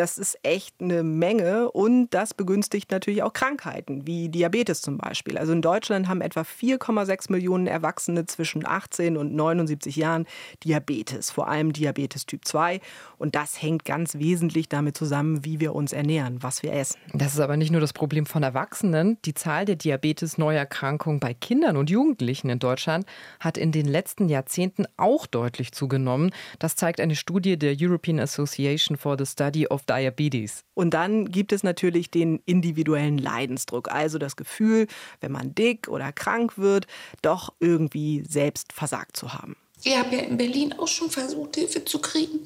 Das 0.00 0.16
ist 0.16 0.38
echt 0.42 0.76
eine 0.80 1.02
Menge 1.02 1.70
und 1.70 2.08
das 2.14 2.32
begünstigt 2.32 2.90
natürlich 2.90 3.22
auch 3.22 3.34
Krankheiten, 3.34 4.06
wie 4.06 4.30
Diabetes 4.30 4.80
zum 4.80 4.96
Beispiel. 4.96 5.36
Also 5.36 5.52
in 5.52 5.60
Deutschland 5.60 6.08
haben 6.08 6.22
etwa 6.22 6.40
4,6 6.40 7.30
Millionen 7.30 7.66
Erwachsene 7.66 8.24
zwischen 8.24 8.66
18 8.66 9.18
und 9.18 9.34
79 9.34 9.96
Jahren 9.96 10.24
Diabetes, 10.64 11.30
vor 11.30 11.48
allem 11.48 11.74
Diabetes 11.74 12.24
Typ 12.24 12.46
2. 12.46 12.80
Und 13.18 13.34
das 13.34 13.60
hängt 13.60 13.84
ganz 13.84 14.14
wesentlich 14.14 14.70
damit 14.70 14.96
zusammen, 14.96 15.44
wie 15.44 15.60
wir 15.60 15.74
uns 15.74 15.92
ernähren, 15.92 16.42
was 16.42 16.62
wir 16.62 16.72
essen. 16.72 16.98
Das 17.12 17.34
ist 17.34 17.40
aber 17.40 17.58
nicht 17.58 17.70
nur 17.70 17.82
das 17.82 17.92
Problem 17.92 18.24
von 18.24 18.42
Erwachsenen. 18.42 19.18
Die 19.26 19.34
Zahl 19.34 19.66
der 19.66 19.76
Diabetes-Neuerkrankungen 19.76 21.20
bei 21.20 21.34
Kindern 21.34 21.76
und 21.76 21.90
Jugendlichen 21.90 22.48
in 22.48 22.58
Deutschland 22.58 23.04
hat 23.38 23.58
in 23.58 23.70
den 23.70 23.84
letzten 23.84 24.30
Jahrzehnten 24.30 24.86
auch 24.96 25.26
deutlich 25.26 25.72
zugenommen. 25.72 26.30
Das 26.58 26.74
zeigt 26.74 27.00
eine 27.00 27.16
Studie 27.16 27.58
der 27.58 27.76
European 27.78 28.18
Association 28.18 28.96
for 28.96 29.18
the 29.18 29.26
Study 29.26 29.66
of 29.66 29.84
Diabetes. 29.90 30.64
Und 30.74 30.94
dann 30.94 31.30
gibt 31.30 31.52
es 31.52 31.62
natürlich 31.62 32.10
den 32.10 32.40
individuellen 32.46 33.18
Leidensdruck, 33.18 33.90
also 33.90 34.18
das 34.18 34.36
Gefühl, 34.36 34.86
wenn 35.20 35.32
man 35.32 35.54
dick 35.54 35.88
oder 35.88 36.12
krank 36.12 36.56
wird, 36.56 36.86
doch 37.22 37.52
irgendwie 37.58 38.24
selbst 38.28 38.72
versagt 38.72 39.16
zu 39.16 39.34
haben. 39.34 39.56
Ich 39.82 39.96
habe 39.96 40.14
ja 40.14 40.22
in 40.22 40.36
Berlin 40.36 40.74
auch 40.74 40.88
schon 40.88 41.10
versucht, 41.10 41.56
Hilfe 41.56 41.84
zu 41.84 42.00
kriegen. 42.00 42.40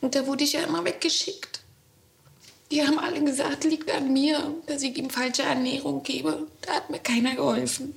Und 0.00 0.14
da 0.14 0.26
wurde 0.26 0.44
ich 0.44 0.54
ja 0.54 0.60
immer 0.62 0.84
weggeschickt. 0.84 1.62
Die 2.70 2.82
haben 2.82 2.98
alle 2.98 3.22
gesagt, 3.22 3.64
liegt 3.64 3.90
an 3.90 4.12
mir, 4.12 4.54
dass 4.66 4.82
ich 4.82 4.96
ihm 4.96 5.10
falsche 5.10 5.42
Ernährung 5.42 6.02
gebe. 6.02 6.46
Da 6.62 6.74
hat 6.74 6.90
mir 6.90 6.98
keiner 6.98 7.34
geholfen. 7.34 7.94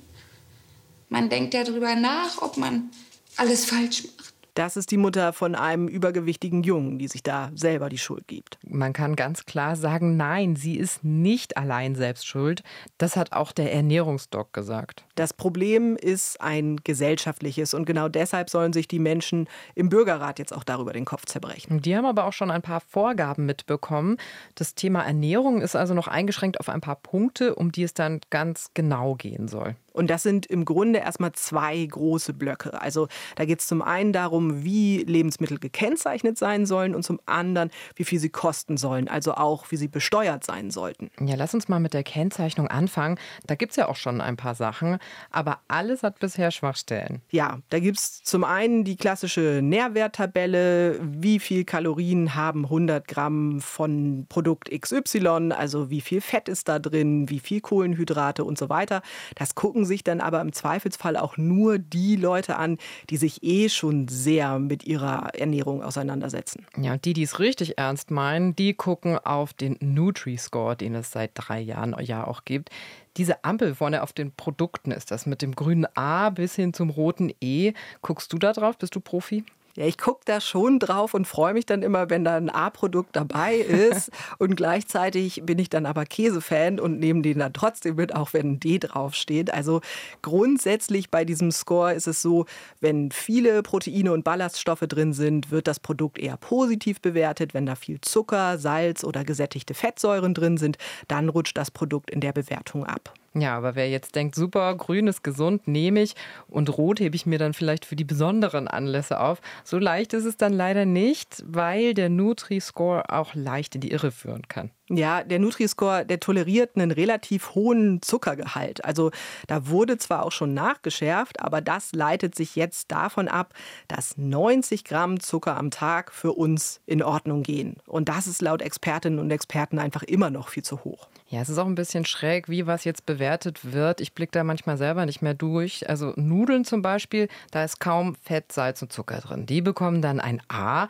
Man 1.08 1.30
denkt 1.30 1.54
ja 1.54 1.64
darüber 1.64 1.94
nach, 1.94 2.42
ob 2.42 2.58
man 2.58 2.90
alles 3.36 3.64
falsch 3.64 4.04
macht. 4.04 4.34
Das 4.58 4.76
ist 4.76 4.90
die 4.90 4.96
Mutter 4.96 5.32
von 5.32 5.54
einem 5.54 5.86
übergewichtigen 5.86 6.64
Jungen, 6.64 6.98
die 6.98 7.06
sich 7.06 7.22
da 7.22 7.52
selber 7.54 7.88
die 7.88 7.96
Schuld 7.96 8.26
gibt. 8.26 8.58
Man 8.66 8.92
kann 8.92 9.14
ganz 9.14 9.46
klar 9.46 9.76
sagen, 9.76 10.16
nein, 10.16 10.56
sie 10.56 10.76
ist 10.76 11.04
nicht 11.04 11.56
allein 11.56 11.94
selbst 11.94 12.26
schuld. 12.26 12.64
Das 12.98 13.14
hat 13.14 13.30
auch 13.30 13.52
der 13.52 13.72
Ernährungsdoc 13.72 14.52
gesagt. 14.52 15.04
Das 15.18 15.32
Problem 15.32 15.96
ist 15.96 16.40
ein 16.40 16.76
gesellschaftliches 16.84 17.74
und 17.74 17.86
genau 17.86 18.08
deshalb 18.08 18.48
sollen 18.48 18.72
sich 18.72 18.86
die 18.86 19.00
Menschen 19.00 19.48
im 19.74 19.88
Bürgerrat 19.88 20.38
jetzt 20.38 20.54
auch 20.54 20.62
darüber 20.62 20.92
den 20.92 21.04
Kopf 21.04 21.26
zerbrechen. 21.26 21.82
Die 21.82 21.96
haben 21.96 22.04
aber 22.04 22.24
auch 22.24 22.32
schon 22.32 22.52
ein 22.52 22.62
paar 22.62 22.80
Vorgaben 22.80 23.44
mitbekommen. 23.44 24.18
Das 24.54 24.76
Thema 24.76 25.02
Ernährung 25.02 25.60
ist 25.60 25.74
also 25.74 25.92
noch 25.92 26.06
eingeschränkt 26.06 26.60
auf 26.60 26.68
ein 26.68 26.80
paar 26.80 26.94
Punkte, 26.94 27.56
um 27.56 27.72
die 27.72 27.82
es 27.82 27.94
dann 27.94 28.20
ganz 28.30 28.70
genau 28.74 29.16
gehen 29.16 29.48
soll. 29.48 29.74
Und 29.98 30.10
das 30.10 30.22
sind 30.22 30.46
im 30.46 30.64
Grunde 30.64 31.00
erstmal 31.00 31.32
zwei 31.32 31.84
große 31.84 32.32
Blöcke. 32.32 32.80
Also 32.80 33.08
da 33.34 33.44
geht 33.44 33.58
es 33.58 33.66
zum 33.66 33.82
einen 33.82 34.12
darum, 34.12 34.62
wie 34.62 34.98
Lebensmittel 34.98 35.58
gekennzeichnet 35.58 36.38
sein 36.38 36.66
sollen 36.66 36.94
und 36.94 37.02
zum 37.02 37.18
anderen, 37.26 37.70
wie 37.96 38.04
viel 38.04 38.20
sie 38.20 38.28
kosten 38.28 38.76
sollen, 38.76 39.08
also 39.08 39.34
auch, 39.34 39.72
wie 39.72 39.76
sie 39.76 39.88
besteuert 39.88 40.44
sein 40.44 40.70
sollten. 40.70 41.10
Ja, 41.20 41.34
lass 41.34 41.52
uns 41.52 41.66
mal 41.66 41.80
mit 41.80 41.94
der 41.94 42.04
Kennzeichnung 42.04 42.68
anfangen. 42.68 43.18
Da 43.48 43.56
gibt 43.56 43.72
es 43.72 43.76
ja 43.76 43.88
auch 43.88 43.96
schon 43.96 44.20
ein 44.20 44.36
paar 44.36 44.54
Sachen, 44.54 44.98
aber 45.30 45.60
alles 45.68 46.02
hat 46.02 46.18
bisher 46.18 46.50
Schwachstellen. 46.50 47.22
Ja, 47.30 47.58
da 47.70 47.78
gibt 47.78 47.98
es 47.98 48.22
zum 48.22 48.44
einen 48.44 48.84
die 48.84 48.96
klassische 48.96 49.60
Nährwerttabelle, 49.62 50.98
wie 51.02 51.38
viel 51.38 51.64
Kalorien 51.64 52.34
haben 52.34 52.64
100 52.64 53.06
Gramm 53.06 53.60
von 53.60 54.26
Produkt 54.28 54.70
XY, 54.70 55.52
also 55.52 55.90
wie 55.90 56.00
viel 56.00 56.20
Fett 56.20 56.48
ist 56.48 56.68
da 56.68 56.78
drin, 56.78 57.28
wie 57.28 57.40
viel 57.40 57.60
Kohlenhydrate 57.60 58.44
und 58.44 58.58
so 58.58 58.68
weiter. 58.68 59.02
Das 59.34 59.54
gucken 59.54 59.84
sich 59.84 60.04
dann 60.04 60.20
aber 60.20 60.40
im 60.40 60.52
Zweifelsfall 60.52 61.16
auch 61.16 61.36
nur 61.36 61.78
die 61.78 62.16
Leute 62.16 62.56
an, 62.56 62.78
die 63.10 63.16
sich 63.16 63.42
eh 63.42 63.68
schon 63.68 64.08
sehr 64.08 64.58
mit 64.58 64.84
ihrer 64.84 65.34
Ernährung 65.34 65.82
auseinandersetzen. 65.82 66.66
Ja, 66.76 66.96
die, 66.96 67.12
die 67.12 67.22
es 67.22 67.38
richtig 67.38 67.78
ernst 67.78 68.10
meinen, 68.10 68.54
die 68.56 68.74
gucken 68.74 69.18
auf 69.18 69.52
den 69.52 69.76
Nutri-Score, 69.80 70.76
den 70.76 70.94
es 70.94 71.10
seit 71.10 71.32
drei 71.34 71.60
Jahren 71.60 71.96
ja 72.00 72.26
auch 72.26 72.44
gibt. 72.44 72.70
Diese 73.18 73.44
Ampel 73.44 73.74
vorne 73.74 74.02
auf 74.02 74.12
den 74.12 74.32
Produkten 74.32 74.92
ist 74.92 75.10
das 75.10 75.26
mit 75.26 75.42
dem 75.42 75.54
grünen 75.54 75.86
A 75.96 76.30
bis 76.30 76.54
hin 76.54 76.72
zum 76.72 76.88
roten 76.88 77.32
E. 77.40 77.72
Guckst 78.00 78.32
du 78.32 78.38
da 78.38 78.52
drauf? 78.52 78.78
Bist 78.78 78.94
du 78.94 79.00
Profi? 79.00 79.44
Ja, 79.78 79.86
ich 79.86 79.96
gucke 79.96 80.22
da 80.24 80.40
schon 80.40 80.80
drauf 80.80 81.14
und 81.14 81.24
freue 81.24 81.54
mich 81.54 81.64
dann 81.64 81.82
immer, 81.82 82.10
wenn 82.10 82.24
da 82.24 82.34
ein 82.34 82.50
A-Produkt 82.50 83.14
dabei 83.14 83.54
ist. 83.58 84.10
und 84.38 84.56
gleichzeitig 84.56 85.42
bin 85.44 85.60
ich 85.60 85.70
dann 85.70 85.86
aber 85.86 86.04
Käsefan 86.04 86.80
und 86.80 86.98
nehme 86.98 87.22
den 87.22 87.38
dann 87.38 87.52
trotzdem 87.52 87.94
mit, 87.94 88.12
auch 88.12 88.32
wenn 88.32 88.54
ein 88.54 88.60
D 88.60 88.80
draufsteht. 88.80 89.54
Also 89.54 89.80
grundsätzlich 90.20 91.12
bei 91.12 91.24
diesem 91.24 91.52
Score 91.52 91.92
ist 91.94 92.08
es 92.08 92.20
so, 92.20 92.46
wenn 92.80 93.12
viele 93.12 93.62
Proteine 93.62 94.12
und 94.12 94.24
Ballaststoffe 94.24 94.80
drin 94.80 95.12
sind, 95.12 95.52
wird 95.52 95.68
das 95.68 95.78
Produkt 95.78 96.18
eher 96.18 96.38
positiv 96.38 97.00
bewertet. 97.00 97.54
Wenn 97.54 97.64
da 97.64 97.76
viel 97.76 98.00
Zucker, 98.00 98.58
Salz 98.58 99.04
oder 99.04 99.22
gesättigte 99.22 99.74
Fettsäuren 99.74 100.34
drin 100.34 100.56
sind, 100.56 100.76
dann 101.06 101.28
rutscht 101.28 101.56
das 101.56 101.70
Produkt 101.70 102.10
in 102.10 102.20
der 102.20 102.32
Bewertung 102.32 102.84
ab. 102.84 103.14
Ja, 103.34 103.56
aber 103.56 103.74
wer 103.74 103.88
jetzt 103.90 104.14
denkt, 104.14 104.34
super, 104.34 104.74
grün 104.74 105.06
ist 105.06 105.22
gesund, 105.22 105.68
nehme 105.68 106.00
ich 106.00 106.14
und 106.48 106.76
rot 106.78 106.98
hebe 106.98 107.14
ich 107.14 107.26
mir 107.26 107.38
dann 107.38 107.52
vielleicht 107.52 107.84
für 107.84 107.94
die 107.94 108.04
besonderen 108.04 108.68
Anlässe 108.68 109.20
auf. 109.20 109.40
So 109.64 109.78
leicht 109.78 110.14
ist 110.14 110.24
es 110.24 110.38
dann 110.38 110.54
leider 110.54 110.86
nicht, 110.86 111.44
weil 111.46 111.92
der 111.92 112.08
Nutri-Score 112.08 113.10
auch 113.10 113.34
leicht 113.34 113.74
in 113.74 113.82
die 113.82 113.90
Irre 113.90 114.12
führen 114.12 114.48
kann. 114.48 114.70
Ja, 114.88 115.22
der 115.22 115.38
Nutri-Score, 115.38 116.06
der 116.06 116.18
toleriert 116.18 116.76
einen 116.76 116.90
relativ 116.90 117.54
hohen 117.54 118.00
Zuckergehalt. 118.00 118.82
Also 118.86 119.10
da 119.46 119.68
wurde 119.68 119.98
zwar 119.98 120.24
auch 120.24 120.32
schon 120.32 120.54
nachgeschärft, 120.54 121.40
aber 121.40 121.60
das 121.60 121.92
leitet 121.92 122.34
sich 122.34 122.56
jetzt 122.56 122.90
davon 122.90 123.28
ab, 123.28 123.52
dass 123.88 124.16
90 124.16 124.84
Gramm 124.84 125.20
Zucker 125.20 125.58
am 125.58 125.70
Tag 125.70 126.12
für 126.12 126.32
uns 126.32 126.80
in 126.86 127.02
Ordnung 127.02 127.42
gehen. 127.42 127.76
Und 127.86 128.08
das 128.08 128.26
ist 128.26 128.40
laut 128.40 128.62
Expertinnen 128.62 129.18
und 129.18 129.30
Experten 129.30 129.78
einfach 129.78 130.02
immer 130.02 130.30
noch 130.30 130.48
viel 130.48 130.62
zu 130.64 130.82
hoch. 130.84 131.08
Ja, 131.30 131.42
es 131.42 131.50
ist 131.50 131.58
auch 131.58 131.66
ein 131.66 131.74
bisschen 131.74 132.06
schräg, 132.06 132.48
wie 132.48 132.66
was 132.66 132.84
jetzt 132.84 133.04
bewertet 133.04 133.72
wird. 133.72 134.00
Ich 134.00 134.14
blicke 134.14 134.32
da 134.32 134.44
manchmal 134.44 134.78
selber 134.78 135.04
nicht 135.04 135.20
mehr 135.20 135.34
durch. 135.34 135.86
Also 135.86 136.14
Nudeln 136.16 136.64
zum 136.64 136.80
Beispiel, 136.80 137.28
da 137.50 137.64
ist 137.64 137.80
kaum 137.80 138.14
Fett, 138.14 138.50
Salz 138.50 138.80
und 138.80 138.90
Zucker 138.94 139.20
drin. 139.20 139.44
Die 139.44 139.60
bekommen 139.60 140.00
dann 140.00 140.20
ein 140.20 140.40
A. 140.48 140.88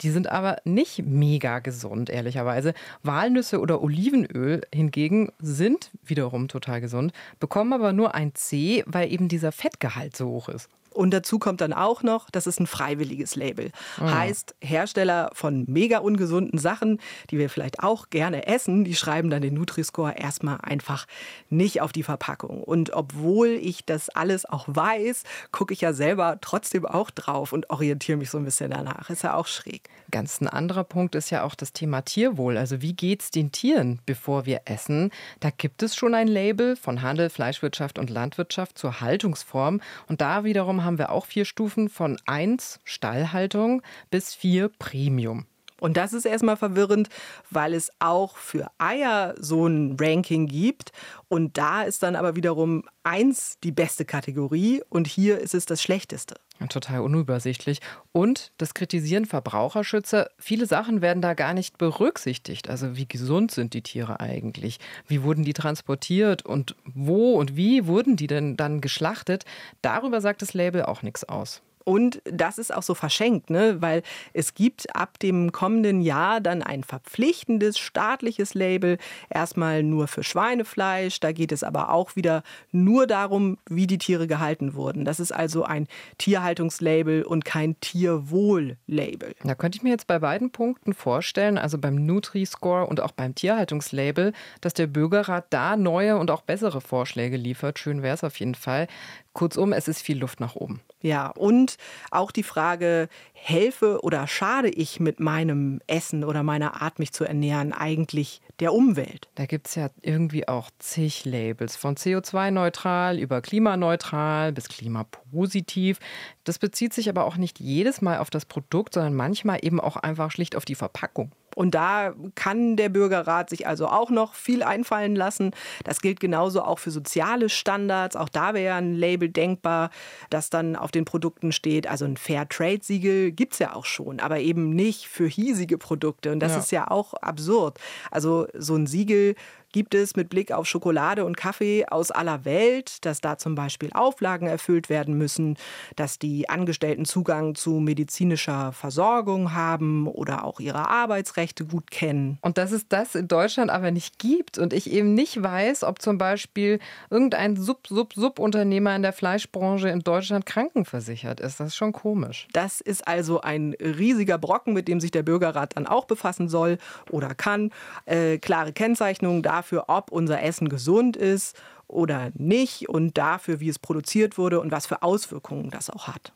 Die 0.00 0.10
sind 0.10 0.28
aber 0.28 0.58
nicht 0.64 1.04
mega 1.04 1.58
gesund, 1.58 2.10
ehrlicherweise. 2.10 2.74
Walnüsse 3.02 3.58
oder 3.58 3.82
Olivenöl 3.82 4.62
hingegen 4.72 5.32
sind 5.40 5.90
wiederum 6.04 6.46
total 6.46 6.80
gesund, 6.80 7.12
bekommen 7.40 7.72
aber 7.72 7.92
nur 7.92 8.14
ein 8.14 8.36
C, 8.36 8.84
weil 8.86 9.12
eben 9.12 9.28
dieser 9.28 9.50
Fettgehalt 9.50 10.16
so 10.16 10.28
hoch 10.28 10.48
ist. 10.48 10.68
Und 10.94 11.10
dazu 11.12 11.38
kommt 11.38 11.60
dann 11.60 11.72
auch 11.72 12.02
noch, 12.02 12.30
das 12.30 12.46
ist 12.46 12.60
ein 12.60 12.66
freiwilliges 12.66 13.36
Label. 13.36 13.70
Oh. 14.00 14.04
Heißt, 14.04 14.54
Hersteller 14.60 15.30
von 15.32 15.64
mega 15.68 15.98
ungesunden 15.98 16.58
Sachen, 16.58 17.00
die 17.30 17.38
wir 17.38 17.50
vielleicht 17.50 17.80
auch 17.80 18.10
gerne 18.10 18.46
essen, 18.46 18.84
die 18.84 18.94
schreiben 18.94 19.30
dann 19.30 19.42
den 19.42 19.54
Nutri-Score 19.54 20.14
erstmal 20.16 20.58
einfach 20.62 21.06
nicht 21.50 21.80
auf 21.80 21.92
die 21.92 22.02
Verpackung. 22.02 22.62
Und 22.62 22.92
obwohl 22.92 23.48
ich 23.48 23.84
das 23.84 24.08
alles 24.08 24.44
auch 24.44 24.66
weiß, 24.68 25.24
gucke 25.50 25.74
ich 25.74 25.80
ja 25.80 25.92
selber 25.92 26.38
trotzdem 26.40 26.86
auch 26.86 27.10
drauf 27.10 27.52
und 27.52 27.70
orientiere 27.70 28.18
mich 28.18 28.30
so 28.30 28.38
ein 28.38 28.44
bisschen 28.44 28.70
danach. 28.70 29.10
Ist 29.10 29.22
ja 29.22 29.34
auch 29.34 29.46
schräg. 29.46 29.88
Ganz 30.10 30.40
ein 30.40 30.48
anderer 30.48 30.84
Punkt 30.84 31.14
ist 31.14 31.30
ja 31.30 31.42
auch 31.42 31.54
das 31.54 31.72
Thema 31.72 32.02
Tierwohl. 32.02 32.56
Also 32.56 32.82
wie 32.82 32.92
geht 32.92 33.22
es 33.22 33.30
den 33.30 33.52
Tieren, 33.52 34.00
bevor 34.04 34.46
wir 34.46 34.62
essen? 34.66 35.10
Da 35.40 35.50
gibt 35.50 35.82
es 35.82 35.96
schon 35.96 36.14
ein 36.14 36.28
Label 36.28 36.76
von 36.76 37.02
Handel, 37.02 37.30
Fleischwirtschaft 37.30 37.98
und 37.98 38.10
Landwirtschaft 38.10 38.78
zur 38.78 39.00
Haltungsform. 39.00 39.80
Und 40.08 40.20
da 40.20 40.44
wiederum 40.44 40.81
haben 40.84 40.98
wir 40.98 41.10
auch 41.10 41.26
vier 41.26 41.44
Stufen 41.44 41.88
von 41.88 42.18
1 42.26 42.80
Stallhaltung 42.84 43.82
bis 44.10 44.34
4 44.34 44.68
Premium. 44.68 45.46
Und 45.82 45.96
das 45.96 46.12
ist 46.12 46.26
erstmal 46.26 46.56
verwirrend, 46.56 47.08
weil 47.50 47.74
es 47.74 47.90
auch 47.98 48.36
für 48.36 48.70
Eier 48.78 49.34
so 49.40 49.66
ein 49.66 49.96
Ranking 49.98 50.46
gibt. 50.46 50.92
Und 51.26 51.58
da 51.58 51.82
ist 51.82 52.04
dann 52.04 52.14
aber 52.14 52.36
wiederum 52.36 52.84
eins 53.02 53.58
die 53.64 53.72
beste 53.72 54.04
Kategorie 54.04 54.80
und 54.88 55.08
hier 55.08 55.40
ist 55.40 55.54
es 55.54 55.66
das 55.66 55.82
schlechteste. 55.82 56.36
Total 56.68 57.00
unübersichtlich. 57.00 57.80
Und 58.12 58.52
das 58.58 58.74
kritisieren 58.74 59.26
Verbraucherschützer. 59.26 60.30
Viele 60.38 60.66
Sachen 60.66 61.02
werden 61.02 61.20
da 61.20 61.34
gar 61.34 61.52
nicht 61.52 61.78
berücksichtigt. 61.78 62.70
Also 62.70 62.96
wie 62.96 63.08
gesund 63.08 63.50
sind 63.50 63.74
die 63.74 63.82
Tiere 63.82 64.20
eigentlich? 64.20 64.78
Wie 65.08 65.24
wurden 65.24 65.42
die 65.42 65.52
transportiert? 65.52 66.46
Und 66.46 66.76
wo 66.84 67.32
und 67.32 67.56
wie 67.56 67.88
wurden 67.88 68.14
die 68.14 68.28
denn 68.28 68.56
dann 68.56 68.80
geschlachtet? 68.80 69.44
Darüber 69.80 70.20
sagt 70.20 70.42
das 70.42 70.54
Label 70.54 70.84
auch 70.84 71.02
nichts 71.02 71.24
aus. 71.24 71.60
Und 71.84 72.22
das 72.24 72.58
ist 72.58 72.72
auch 72.74 72.82
so 72.82 72.94
verschenkt, 72.94 73.50
ne? 73.50 73.76
weil 73.80 74.02
es 74.32 74.54
gibt 74.54 74.94
ab 74.94 75.18
dem 75.18 75.52
kommenden 75.52 76.00
Jahr 76.00 76.40
dann 76.40 76.62
ein 76.62 76.84
verpflichtendes 76.84 77.78
staatliches 77.78 78.54
Label, 78.54 78.98
erstmal 79.30 79.82
nur 79.82 80.08
für 80.08 80.22
Schweinefleisch. 80.22 81.20
Da 81.20 81.32
geht 81.32 81.52
es 81.52 81.62
aber 81.64 81.90
auch 81.90 82.16
wieder 82.16 82.42
nur 82.70 83.06
darum, 83.06 83.58
wie 83.68 83.86
die 83.86 83.98
Tiere 83.98 84.26
gehalten 84.26 84.74
wurden. 84.74 85.04
Das 85.04 85.20
ist 85.20 85.32
also 85.32 85.64
ein 85.64 85.86
Tierhaltungslabel 86.18 87.22
und 87.22 87.44
kein 87.44 87.78
Tierwohl-Label. 87.80 89.34
Da 89.42 89.54
könnte 89.54 89.76
ich 89.76 89.82
mir 89.82 89.90
jetzt 89.90 90.06
bei 90.06 90.18
beiden 90.18 90.50
Punkten 90.50 90.94
vorstellen, 90.94 91.58
also 91.58 91.78
beim 91.78 91.94
Nutri-Score 92.06 92.86
und 92.86 93.00
auch 93.00 93.12
beim 93.12 93.34
Tierhaltungslabel, 93.34 94.32
dass 94.60 94.74
der 94.74 94.86
Bürgerrat 94.86 95.46
da 95.50 95.76
neue 95.76 96.16
und 96.16 96.30
auch 96.30 96.42
bessere 96.42 96.80
Vorschläge 96.80 97.36
liefert. 97.36 97.78
Schön 97.78 98.02
wäre 98.02 98.14
es 98.14 98.24
auf 98.24 98.38
jeden 98.38 98.54
Fall. 98.54 98.86
Kurzum, 99.32 99.72
es 99.72 99.88
ist 99.88 100.02
viel 100.02 100.18
Luft 100.18 100.40
nach 100.40 100.56
oben. 100.56 100.80
Ja, 101.02 101.28
und 101.28 101.76
auch 102.10 102.30
die 102.30 102.44
Frage, 102.44 103.08
helfe 103.34 104.00
oder 104.02 104.28
schade 104.28 104.68
ich 104.68 105.00
mit 105.00 105.18
meinem 105.18 105.80
Essen 105.88 106.22
oder 106.22 106.44
meiner 106.44 106.80
Art, 106.80 107.00
mich 107.00 107.12
zu 107.12 107.24
ernähren, 107.24 107.72
eigentlich 107.72 108.40
der 108.60 108.72
Umwelt? 108.72 109.28
Da 109.34 109.46
gibt 109.46 109.66
es 109.66 109.74
ja 109.74 109.90
irgendwie 110.00 110.46
auch 110.46 110.70
zig 110.78 111.24
Labels, 111.24 111.74
von 111.74 111.96
CO2-neutral 111.96 113.18
über 113.18 113.42
klimaneutral 113.42 114.52
bis 114.52 114.68
klimapositiv. 114.68 115.98
Das 116.44 116.60
bezieht 116.60 116.92
sich 116.92 117.08
aber 117.08 117.24
auch 117.24 117.36
nicht 117.36 117.58
jedes 117.58 118.00
Mal 118.00 118.18
auf 118.18 118.30
das 118.30 118.44
Produkt, 118.44 118.94
sondern 118.94 119.14
manchmal 119.14 119.58
eben 119.62 119.80
auch 119.80 119.96
einfach 119.96 120.30
schlicht 120.30 120.54
auf 120.54 120.64
die 120.64 120.76
Verpackung. 120.76 121.32
Und 121.54 121.74
da 121.74 122.14
kann 122.34 122.76
der 122.76 122.88
Bürgerrat 122.88 123.50
sich 123.50 123.66
also 123.66 123.86
auch 123.88 124.10
noch 124.10 124.34
viel 124.34 124.62
einfallen 124.62 125.14
lassen. 125.16 125.52
Das 125.84 126.00
gilt 126.00 126.20
genauso 126.20 126.62
auch 126.62 126.78
für 126.78 126.90
soziale 126.90 127.48
Standards. 127.48 128.16
Auch 128.16 128.28
da 128.28 128.54
wäre 128.54 128.76
ein 128.76 128.94
Label 128.94 129.28
denkbar, 129.28 129.90
das 130.30 130.50
dann 130.50 130.76
auf 130.76 130.90
den 130.90 131.04
Produkten 131.04 131.52
steht. 131.52 131.86
Also 131.86 132.04
ein 132.04 132.16
Fair-Trade-Siegel 132.16 133.32
gibt 133.32 133.54
es 133.54 133.58
ja 133.58 133.74
auch 133.74 133.84
schon, 133.84 134.20
aber 134.20 134.40
eben 134.40 134.70
nicht 134.70 135.06
für 135.06 135.26
hiesige 135.26 135.78
Produkte. 135.78 136.32
Und 136.32 136.40
das 136.40 136.52
ja. 136.52 136.58
ist 136.58 136.72
ja 136.72 136.90
auch 136.90 137.14
absurd. 137.14 137.78
Also 138.10 138.46
so 138.54 138.74
ein 138.74 138.86
Siegel 138.86 139.34
gibt 139.72 139.94
es 139.94 140.16
mit 140.16 140.28
Blick 140.28 140.52
auf 140.52 140.66
Schokolade 140.66 141.24
und 141.24 141.36
Kaffee 141.36 141.86
aus 141.86 142.10
aller 142.10 142.44
Welt, 142.44 143.04
dass 143.04 143.20
da 143.20 143.38
zum 143.38 143.54
Beispiel 143.54 143.90
Auflagen 143.92 144.46
erfüllt 144.46 144.88
werden 144.88 145.16
müssen, 145.16 145.56
dass 145.96 146.18
die 146.18 146.48
Angestellten 146.48 147.04
Zugang 147.04 147.54
zu 147.54 147.80
medizinischer 147.80 148.72
Versorgung 148.72 149.54
haben 149.54 150.06
oder 150.06 150.44
auch 150.44 150.60
ihre 150.60 150.88
Arbeitsrechte 150.88 151.64
gut 151.64 151.90
kennen. 151.90 152.38
Und 152.42 152.58
dass 152.58 152.72
es 152.72 152.86
das 152.88 153.14
in 153.14 153.28
Deutschland 153.28 153.70
aber 153.70 153.90
nicht 153.90 154.18
gibt 154.18 154.58
und 154.58 154.72
ich 154.72 154.90
eben 154.90 155.14
nicht 155.14 155.42
weiß, 155.42 155.84
ob 155.84 156.00
zum 156.00 156.18
Beispiel 156.18 156.78
irgendein 157.10 157.56
Sub-Sub-Sub-Unternehmer 157.56 158.94
in 158.94 159.02
der 159.02 159.12
Fleischbranche 159.12 159.88
in 159.88 160.00
Deutschland 160.00 160.46
krankenversichert 160.46 161.40
ist. 161.40 161.60
Das 161.60 161.68
ist 161.68 161.76
schon 161.76 161.92
komisch. 161.92 162.46
Das 162.52 162.80
ist 162.80 163.08
also 163.08 163.40
ein 163.40 163.74
riesiger 163.80 164.38
Brocken, 164.38 164.74
mit 164.74 164.88
dem 164.88 165.00
sich 165.00 165.10
der 165.10 165.22
Bürgerrat 165.22 165.76
dann 165.76 165.86
auch 165.86 166.04
befassen 166.04 166.48
soll 166.48 166.78
oder 167.10 167.34
kann. 167.34 167.70
Äh, 168.04 168.38
klare 168.38 168.72
Kennzeichnungen 168.72 169.42
dafür 169.42 169.61
dafür, 169.62 169.84
ob 169.86 170.10
unser 170.10 170.42
Essen 170.42 170.68
gesund 170.68 171.16
ist 171.16 171.56
oder 171.86 172.32
nicht 172.34 172.88
und 172.88 173.16
dafür, 173.16 173.60
wie 173.60 173.68
es 173.68 173.78
produziert 173.78 174.38
wurde 174.38 174.60
und 174.60 174.72
was 174.72 174.86
für 174.86 175.02
Auswirkungen 175.02 175.70
das 175.70 175.88
auch 175.88 176.08
hat. 176.08 176.32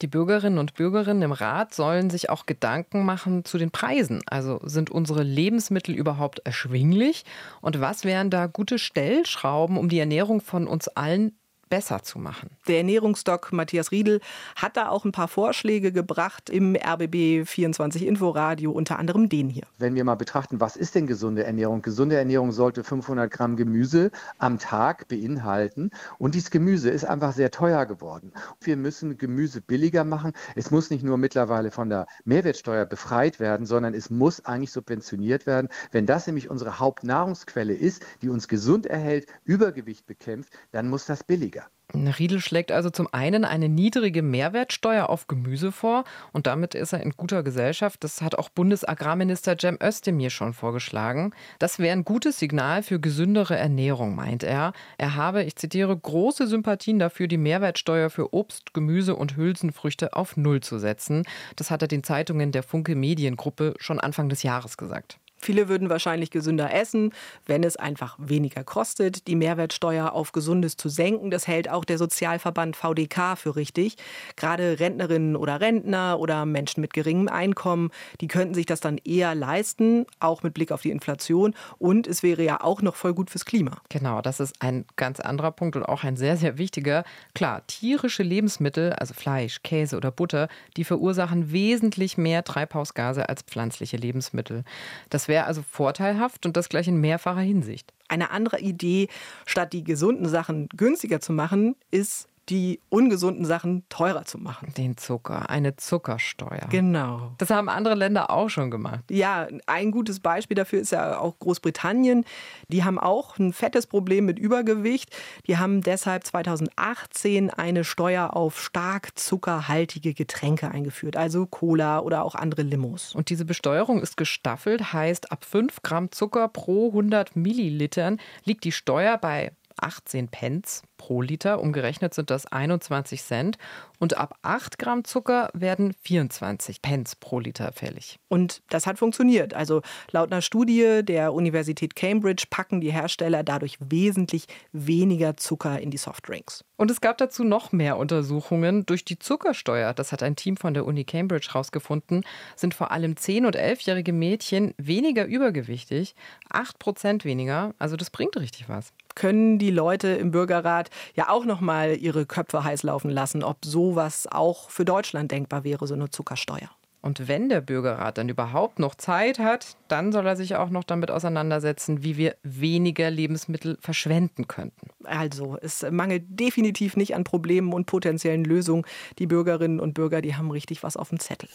Die 0.00 0.06
Bürgerinnen 0.08 0.58
und 0.58 0.74
Bürger 0.74 1.06
im 1.06 1.32
Rat 1.32 1.74
sollen 1.74 2.10
sich 2.10 2.30
auch 2.30 2.46
Gedanken 2.46 3.04
machen 3.04 3.44
zu 3.44 3.58
den 3.58 3.70
Preisen. 3.70 4.22
Also 4.26 4.58
sind 4.64 4.90
unsere 4.90 5.22
Lebensmittel 5.22 5.94
überhaupt 5.94 6.40
erschwinglich? 6.40 7.24
Und 7.60 7.80
was 7.80 8.04
wären 8.04 8.30
da 8.30 8.46
gute 8.46 8.78
Stellschrauben, 8.78 9.76
um 9.76 9.88
die 9.88 10.00
Ernährung 10.00 10.40
von 10.40 10.66
uns 10.66 10.88
allen 10.88 11.36
besser 11.72 12.02
zu 12.02 12.18
machen. 12.18 12.50
Der 12.68 12.76
Ernährungsdoc 12.76 13.50
Matthias 13.50 13.92
Riedel 13.92 14.20
hat 14.56 14.76
da 14.76 14.90
auch 14.90 15.06
ein 15.06 15.12
paar 15.12 15.26
Vorschläge 15.26 15.90
gebracht 15.90 16.50
im 16.50 16.76
RBB 16.76 17.48
24 17.48 18.04
Inforadio, 18.04 18.72
unter 18.72 18.98
anderem 18.98 19.30
den 19.30 19.48
hier. 19.48 19.62
Wenn 19.78 19.94
wir 19.94 20.04
mal 20.04 20.16
betrachten, 20.16 20.60
was 20.60 20.76
ist 20.76 20.94
denn 20.94 21.06
gesunde 21.06 21.44
Ernährung? 21.44 21.80
Gesunde 21.80 22.16
Ernährung 22.16 22.52
sollte 22.52 22.84
500 22.84 23.30
Gramm 23.30 23.56
Gemüse 23.56 24.10
am 24.36 24.58
Tag 24.58 25.08
beinhalten 25.08 25.92
und 26.18 26.34
dieses 26.34 26.50
Gemüse 26.50 26.90
ist 26.90 27.06
einfach 27.06 27.32
sehr 27.32 27.50
teuer 27.50 27.86
geworden. 27.86 28.32
Wir 28.60 28.76
müssen 28.76 29.16
Gemüse 29.16 29.62
billiger 29.62 30.04
machen. 30.04 30.34
Es 30.54 30.70
muss 30.70 30.90
nicht 30.90 31.04
nur 31.04 31.16
mittlerweile 31.16 31.70
von 31.70 31.88
der 31.88 32.06
Mehrwertsteuer 32.26 32.84
befreit 32.84 33.40
werden, 33.40 33.64
sondern 33.64 33.94
es 33.94 34.10
muss 34.10 34.44
eigentlich 34.44 34.72
subventioniert 34.72 35.46
werden. 35.46 35.70
Wenn 35.90 36.04
das 36.04 36.26
nämlich 36.26 36.50
unsere 36.50 36.80
Hauptnahrungsquelle 36.80 37.72
ist, 37.72 38.04
die 38.20 38.28
uns 38.28 38.46
gesund 38.46 38.84
erhält, 38.84 39.26
Übergewicht 39.44 40.06
bekämpft, 40.06 40.52
dann 40.70 40.90
muss 40.90 41.06
das 41.06 41.24
billiger. 41.24 41.61
Riedel 41.94 42.40
schlägt 42.40 42.72
also 42.72 42.90
zum 42.90 43.08
einen 43.12 43.44
eine 43.44 43.68
niedrige 43.68 44.22
Mehrwertsteuer 44.22 45.08
auf 45.08 45.26
Gemüse 45.26 45.72
vor 45.72 46.04
und 46.32 46.46
damit 46.46 46.74
ist 46.74 46.92
er 46.92 47.00
in 47.00 47.12
guter 47.12 47.42
Gesellschaft. 47.42 48.02
Das 48.04 48.22
hat 48.22 48.34
auch 48.34 48.48
Bundesagrarminister 48.48 49.56
Cem 49.58 49.78
Özdemir 49.82 50.30
schon 50.30 50.54
vorgeschlagen. 50.54 51.32
Das 51.58 51.78
wäre 51.78 51.92
ein 51.92 52.04
gutes 52.04 52.38
Signal 52.38 52.82
für 52.82 53.00
gesündere 53.00 53.56
Ernährung, 53.56 54.14
meint 54.14 54.42
er. 54.42 54.72
Er 54.98 55.14
habe, 55.14 55.42
ich 55.44 55.56
zitiere, 55.56 55.96
große 55.96 56.46
Sympathien 56.46 56.98
dafür, 56.98 57.28
die 57.28 57.38
Mehrwertsteuer 57.38 58.10
für 58.10 58.34
Obst, 58.34 58.74
Gemüse 58.74 59.14
und 59.14 59.36
Hülsenfrüchte 59.36 60.14
auf 60.14 60.36
Null 60.36 60.60
zu 60.60 60.78
setzen. 60.78 61.24
Das 61.56 61.70
hat 61.70 61.82
er 61.82 61.88
den 61.88 62.04
Zeitungen 62.04 62.52
der 62.52 62.62
Funke 62.62 62.94
Mediengruppe 62.94 63.74
schon 63.78 64.00
Anfang 64.00 64.28
des 64.28 64.42
Jahres 64.42 64.76
gesagt. 64.76 65.18
Viele 65.42 65.68
würden 65.68 65.90
wahrscheinlich 65.90 66.30
gesünder 66.30 66.72
essen, 66.72 67.12
wenn 67.46 67.64
es 67.64 67.76
einfach 67.76 68.16
weniger 68.18 68.62
kostet. 68.62 69.26
Die 69.26 69.34
Mehrwertsteuer 69.34 70.12
auf 70.12 70.30
Gesundes 70.30 70.76
zu 70.76 70.88
senken, 70.88 71.30
das 71.30 71.48
hält 71.48 71.68
auch 71.68 71.84
der 71.84 71.98
Sozialverband 71.98 72.76
VDK 72.76 73.36
für 73.36 73.56
richtig. 73.56 73.96
Gerade 74.36 74.78
Rentnerinnen 74.78 75.34
oder 75.34 75.60
Rentner 75.60 76.20
oder 76.20 76.46
Menschen 76.46 76.80
mit 76.80 76.92
geringem 76.92 77.28
Einkommen, 77.28 77.90
die 78.20 78.28
könnten 78.28 78.54
sich 78.54 78.66
das 78.66 78.80
dann 78.80 78.98
eher 78.98 79.34
leisten, 79.34 80.06
auch 80.20 80.44
mit 80.44 80.54
Blick 80.54 80.70
auf 80.70 80.82
die 80.82 80.90
Inflation. 80.90 81.54
Und 81.78 82.06
es 82.06 82.22
wäre 82.22 82.42
ja 82.44 82.60
auch 82.60 82.80
noch 82.80 82.94
voll 82.94 83.12
gut 83.12 83.30
fürs 83.30 83.44
Klima. 83.44 83.78
Genau, 83.88 84.22
das 84.22 84.38
ist 84.38 84.54
ein 84.60 84.84
ganz 84.94 85.18
anderer 85.18 85.50
Punkt 85.50 85.74
und 85.74 85.82
auch 85.82 86.04
ein 86.04 86.16
sehr, 86.16 86.36
sehr 86.36 86.56
wichtiger. 86.56 87.02
Klar, 87.34 87.66
tierische 87.66 88.22
Lebensmittel, 88.22 88.92
also 88.92 89.12
Fleisch, 89.12 89.62
Käse 89.64 89.96
oder 89.96 90.12
Butter, 90.12 90.48
die 90.76 90.84
verursachen 90.84 91.50
wesentlich 91.50 92.16
mehr 92.16 92.44
Treibhausgase 92.44 93.28
als 93.28 93.42
pflanzliche 93.42 93.96
Lebensmittel. 93.96 94.62
Das 95.10 95.28
wäre 95.32 95.46
also 95.46 95.62
vorteilhaft 95.62 96.44
und 96.44 96.58
das 96.58 96.68
gleich 96.68 96.88
in 96.88 97.00
mehrfacher 97.00 97.40
Hinsicht. 97.40 97.94
Eine 98.06 98.30
andere 98.32 98.60
Idee, 98.60 99.08
statt 99.46 99.72
die 99.72 99.82
gesunden 99.82 100.28
Sachen 100.28 100.68
günstiger 100.76 101.20
zu 101.20 101.32
machen, 101.32 101.74
ist 101.90 102.28
die 102.52 102.80
ungesunden 102.90 103.46
Sachen 103.46 103.88
teurer 103.88 104.26
zu 104.26 104.36
machen. 104.36 104.74
Den 104.76 104.98
Zucker, 104.98 105.48
eine 105.48 105.76
Zuckersteuer. 105.76 106.66
Genau. 106.68 107.32
Das 107.38 107.48
haben 107.48 107.70
andere 107.70 107.94
Länder 107.94 108.30
auch 108.30 108.50
schon 108.50 108.70
gemacht. 108.70 109.04
Ja, 109.10 109.48
ein 109.66 109.90
gutes 109.90 110.20
Beispiel 110.20 110.54
dafür 110.54 110.80
ist 110.80 110.92
ja 110.92 111.18
auch 111.18 111.38
Großbritannien. 111.38 112.26
Die 112.68 112.84
haben 112.84 112.98
auch 112.98 113.38
ein 113.38 113.54
fettes 113.54 113.86
Problem 113.86 114.26
mit 114.26 114.38
Übergewicht. 114.38 115.16
Die 115.46 115.56
haben 115.56 115.80
deshalb 115.80 116.26
2018 116.26 117.48
eine 117.48 117.84
Steuer 117.84 118.36
auf 118.36 118.60
stark 118.60 119.18
zuckerhaltige 119.18 120.12
Getränke 120.12 120.70
eingeführt, 120.70 121.16
also 121.16 121.46
Cola 121.46 122.00
oder 122.00 122.22
auch 122.22 122.34
andere 122.34 122.60
Limos. 122.60 123.14
Und 123.14 123.30
diese 123.30 123.46
Besteuerung 123.46 124.02
ist 124.02 124.18
gestaffelt, 124.18 124.92
heißt 124.92 125.32
ab 125.32 125.46
5 125.46 125.80
Gramm 125.80 126.12
Zucker 126.12 126.48
pro 126.48 126.88
100 126.88 127.34
Millilitern 127.34 128.18
liegt 128.44 128.64
die 128.64 128.72
Steuer 128.72 129.16
bei 129.16 129.52
18 129.76 130.28
Pence 130.28 130.82
pro 130.96 131.20
Liter. 131.20 131.60
Umgerechnet 131.60 132.14
sind 132.14 132.30
das 132.30 132.46
21 132.46 133.22
Cent. 133.22 133.58
Und 133.98 134.16
ab 134.16 134.34
8 134.42 134.78
Gramm 134.78 135.04
Zucker 135.04 135.48
werden 135.52 135.94
24 136.02 136.82
Pence 136.82 137.16
pro 137.16 137.40
Liter 137.40 137.72
fällig. 137.72 138.18
Und 138.28 138.62
das 138.68 138.86
hat 138.86 138.98
funktioniert. 138.98 139.54
Also 139.54 139.82
laut 140.10 140.32
einer 140.32 140.42
Studie 140.42 141.02
der 141.02 141.32
Universität 141.32 141.96
Cambridge 141.96 142.44
packen 142.50 142.80
die 142.80 142.92
Hersteller 142.92 143.42
dadurch 143.42 143.78
wesentlich 143.80 144.46
weniger 144.72 145.36
Zucker 145.36 145.80
in 145.80 145.90
die 145.90 145.98
Softdrinks. 145.98 146.64
Und 146.76 146.90
es 146.90 147.00
gab 147.00 147.18
dazu 147.18 147.44
noch 147.44 147.70
mehr 147.70 147.96
Untersuchungen. 147.96 148.86
Durch 148.86 149.04
die 149.04 149.18
Zuckersteuer, 149.18 149.94
das 149.94 150.10
hat 150.10 150.22
ein 150.22 150.34
Team 150.34 150.56
von 150.56 150.74
der 150.74 150.84
Uni 150.84 151.04
Cambridge 151.04 151.48
herausgefunden, 151.52 152.24
sind 152.56 152.74
vor 152.74 152.90
allem 152.90 153.14
10- 153.14 153.46
und 153.46 153.56
11-jährige 153.56 154.12
Mädchen 154.12 154.74
weniger 154.78 155.24
übergewichtig. 155.26 156.14
8 156.50 156.78
Prozent 156.78 157.24
weniger. 157.24 157.74
Also 157.78 157.96
das 157.96 158.10
bringt 158.10 158.36
richtig 158.36 158.68
was 158.68 158.92
können 159.14 159.58
die 159.58 159.70
Leute 159.70 160.08
im 160.08 160.30
Bürgerrat 160.30 160.90
ja 161.14 161.28
auch 161.28 161.44
noch 161.44 161.60
mal 161.60 161.96
ihre 161.96 162.26
Köpfe 162.26 162.64
heiß 162.64 162.82
laufen 162.82 163.10
lassen, 163.10 163.42
ob 163.42 163.64
sowas 163.64 164.26
auch 164.30 164.70
für 164.70 164.84
Deutschland 164.84 165.30
denkbar 165.30 165.64
wäre, 165.64 165.86
so 165.86 165.94
eine 165.94 166.10
Zuckersteuer. 166.10 166.70
Und 167.02 167.26
wenn 167.26 167.48
der 167.48 167.60
Bürgerrat 167.60 168.16
dann 168.16 168.28
überhaupt 168.28 168.78
noch 168.78 168.94
Zeit 168.94 169.40
hat, 169.40 169.76
dann 169.88 170.12
soll 170.12 170.24
er 170.24 170.36
sich 170.36 170.54
auch 170.54 170.70
noch 170.70 170.84
damit 170.84 171.10
auseinandersetzen, 171.10 172.04
wie 172.04 172.16
wir 172.16 172.36
weniger 172.44 173.10
Lebensmittel 173.10 173.76
verschwenden 173.80 174.46
könnten. 174.46 174.88
Also, 175.02 175.58
es 175.60 175.84
mangelt 175.90 176.22
definitiv 176.28 176.96
nicht 176.96 177.16
an 177.16 177.24
Problemen 177.24 177.72
und 177.72 177.86
potenziellen 177.86 178.44
Lösungen. 178.44 178.84
Die 179.18 179.26
Bürgerinnen 179.26 179.80
und 179.80 179.94
Bürger, 179.94 180.22
die 180.22 180.36
haben 180.36 180.52
richtig 180.52 180.84
was 180.84 180.96
auf 180.96 181.08
dem 181.08 181.18
Zettel. 181.18 181.48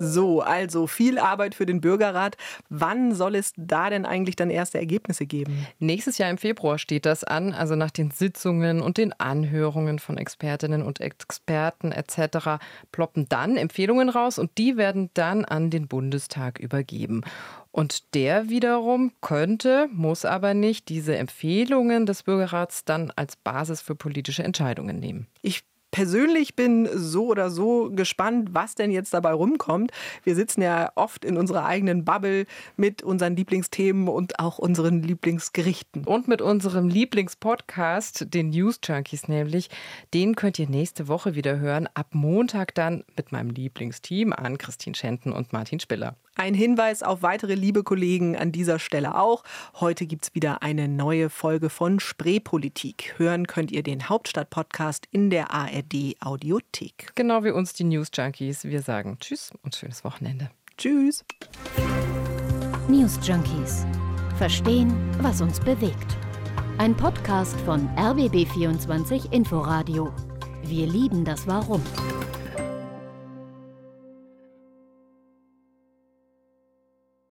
So, 0.00 0.40
also 0.40 0.86
viel 0.86 1.18
Arbeit 1.18 1.54
für 1.54 1.66
den 1.66 1.80
Bürgerrat. 1.80 2.36
Wann 2.68 3.14
soll 3.14 3.36
es 3.36 3.52
da 3.56 3.90
denn 3.90 4.04
eigentlich 4.04 4.36
dann 4.36 4.50
erste 4.50 4.78
Ergebnisse 4.78 5.26
geben? 5.26 5.66
Nächstes 5.78 6.18
Jahr 6.18 6.30
im 6.30 6.38
Februar 6.38 6.78
steht 6.78 7.06
das 7.06 7.22
an, 7.22 7.52
also 7.52 7.76
nach 7.76 7.90
den 7.90 8.10
Sitzungen 8.10 8.82
und 8.82 8.98
den 8.98 9.12
Anhörungen 9.12 9.98
von 9.98 10.18
Expertinnen 10.18 10.82
und 10.82 11.00
Experten 11.00 11.92
etc. 11.92 12.60
ploppen 12.90 13.28
dann 13.28 13.56
Empfehlungen 13.56 14.08
raus 14.08 14.38
und 14.38 14.58
die 14.58 14.76
werden 14.76 15.10
dann 15.14 15.44
an 15.44 15.70
den 15.70 15.86
Bundestag 15.86 16.58
übergeben. 16.58 17.22
Und 17.70 18.14
der 18.14 18.48
wiederum 18.48 19.12
könnte, 19.20 19.88
muss 19.92 20.24
aber 20.24 20.54
nicht, 20.54 20.88
diese 20.88 21.16
Empfehlungen 21.16 22.06
des 22.06 22.22
Bürgerrats 22.22 22.84
dann 22.84 23.12
als 23.16 23.34
Basis 23.36 23.80
für 23.80 23.96
politische 23.96 24.44
Entscheidungen 24.44 25.00
nehmen. 25.00 25.26
Ich 25.42 25.64
persönlich 25.94 26.56
bin 26.56 26.88
so 26.92 27.28
oder 27.28 27.50
so 27.50 27.88
gespannt, 27.92 28.48
was 28.50 28.74
denn 28.74 28.90
jetzt 28.90 29.14
dabei 29.14 29.32
rumkommt. 29.32 29.92
Wir 30.24 30.34
sitzen 30.34 30.60
ja 30.60 30.90
oft 30.96 31.24
in 31.24 31.36
unserer 31.36 31.66
eigenen 31.66 32.04
Bubble 32.04 32.46
mit 32.76 33.04
unseren 33.04 33.36
Lieblingsthemen 33.36 34.08
und 34.08 34.40
auch 34.40 34.58
unseren 34.58 35.04
Lieblingsgerichten. 35.04 36.02
Und 36.04 36.26
mit 36.26 36.42
unserem 36.42 36.88
Lieblingspodcast, 36.88 38.34
den 38.34 38.50
News 38.50 38.80
Junkies 38.82 39.28
nämlich. 39.28 39.70
Den 40.12 40.34
könnt 40.34 40.58
ihr 40.58 40.68
nächste 40.68 41.06
Woche 41.06 41.36
wieder 41.36 41.60
hören. 41.60 41.88
Ab 41.94 42.08
Montag 42.10 42.74
dann 42.74 43.04
mit 43.16 43.30
meinem 43.30 43.50
Lieblingsteam 43.50 44.32
an 44.32 44.58
Christine 44.58 44.96
Schenten 44.96 45.32
und 45.32 45.52
Martin 45.52 45.78
Spiller. 45.78 46.16
Ein 46.36 46.54
Hinweis 46.54 47.04
auf 47.04 47.22
weitere 47.22 47.54
liebe 47.54 47.84
Kollegen 47.84 48.36
an 48.36 48.50
dieser 48.50 48.80
Stelle 48.80 49.16
auch. 49.16 49.44
Heute 49.74 50.04
gibt 50.04 50.24
es 50.24 50.34
wieder 50.34 50.62
eine 50.62 50.88
neue 50.88 51.30
Folge 51.30 51.70
von 51.70 52.00
Spreepolitik. 52.00 53.14
Hören 53.18 53.46
könnt 53.46 53.70
ihr 53.70 53.84
den 53.84 54.08
Hauptstadt-Podcast 54.08 55.06
in 55.12 55.30
der 55.30 55.52
ARD 55.52 56.16
Audiothek. 56.18 57.12
Genau 57.14 57.44
wie 57.44 57.50
uns 57.50 57.72
die 57.74 57.84
News 57.84 58.08
Junkies. 58.12 58.64
Wir 58.64 58.82
sagen 58.82 59.16
Tschüss 59.20 59.52
und 59.62 59.76
schönes 59.76 60.02
Wochenende. 60.02 60.50
Tschüss. 60.76 61.24
News 62.88 63.20
Junkies. 63.22 63.86
Verstehen, 64.36 64.92
was 65.20 65.40
uns 65.40 65.60
bewegt. 65.60 66.16
Ein 66.78 66.96
Podcast 66.96 67.60
von 67.60 67.88
RBB24 67.90 69.32
Inforadio. 69.32 70.12
Wir 70.64 70.88
lieben 70.88 71.24
das 71.24 71.46
Warum. 71.46 71.80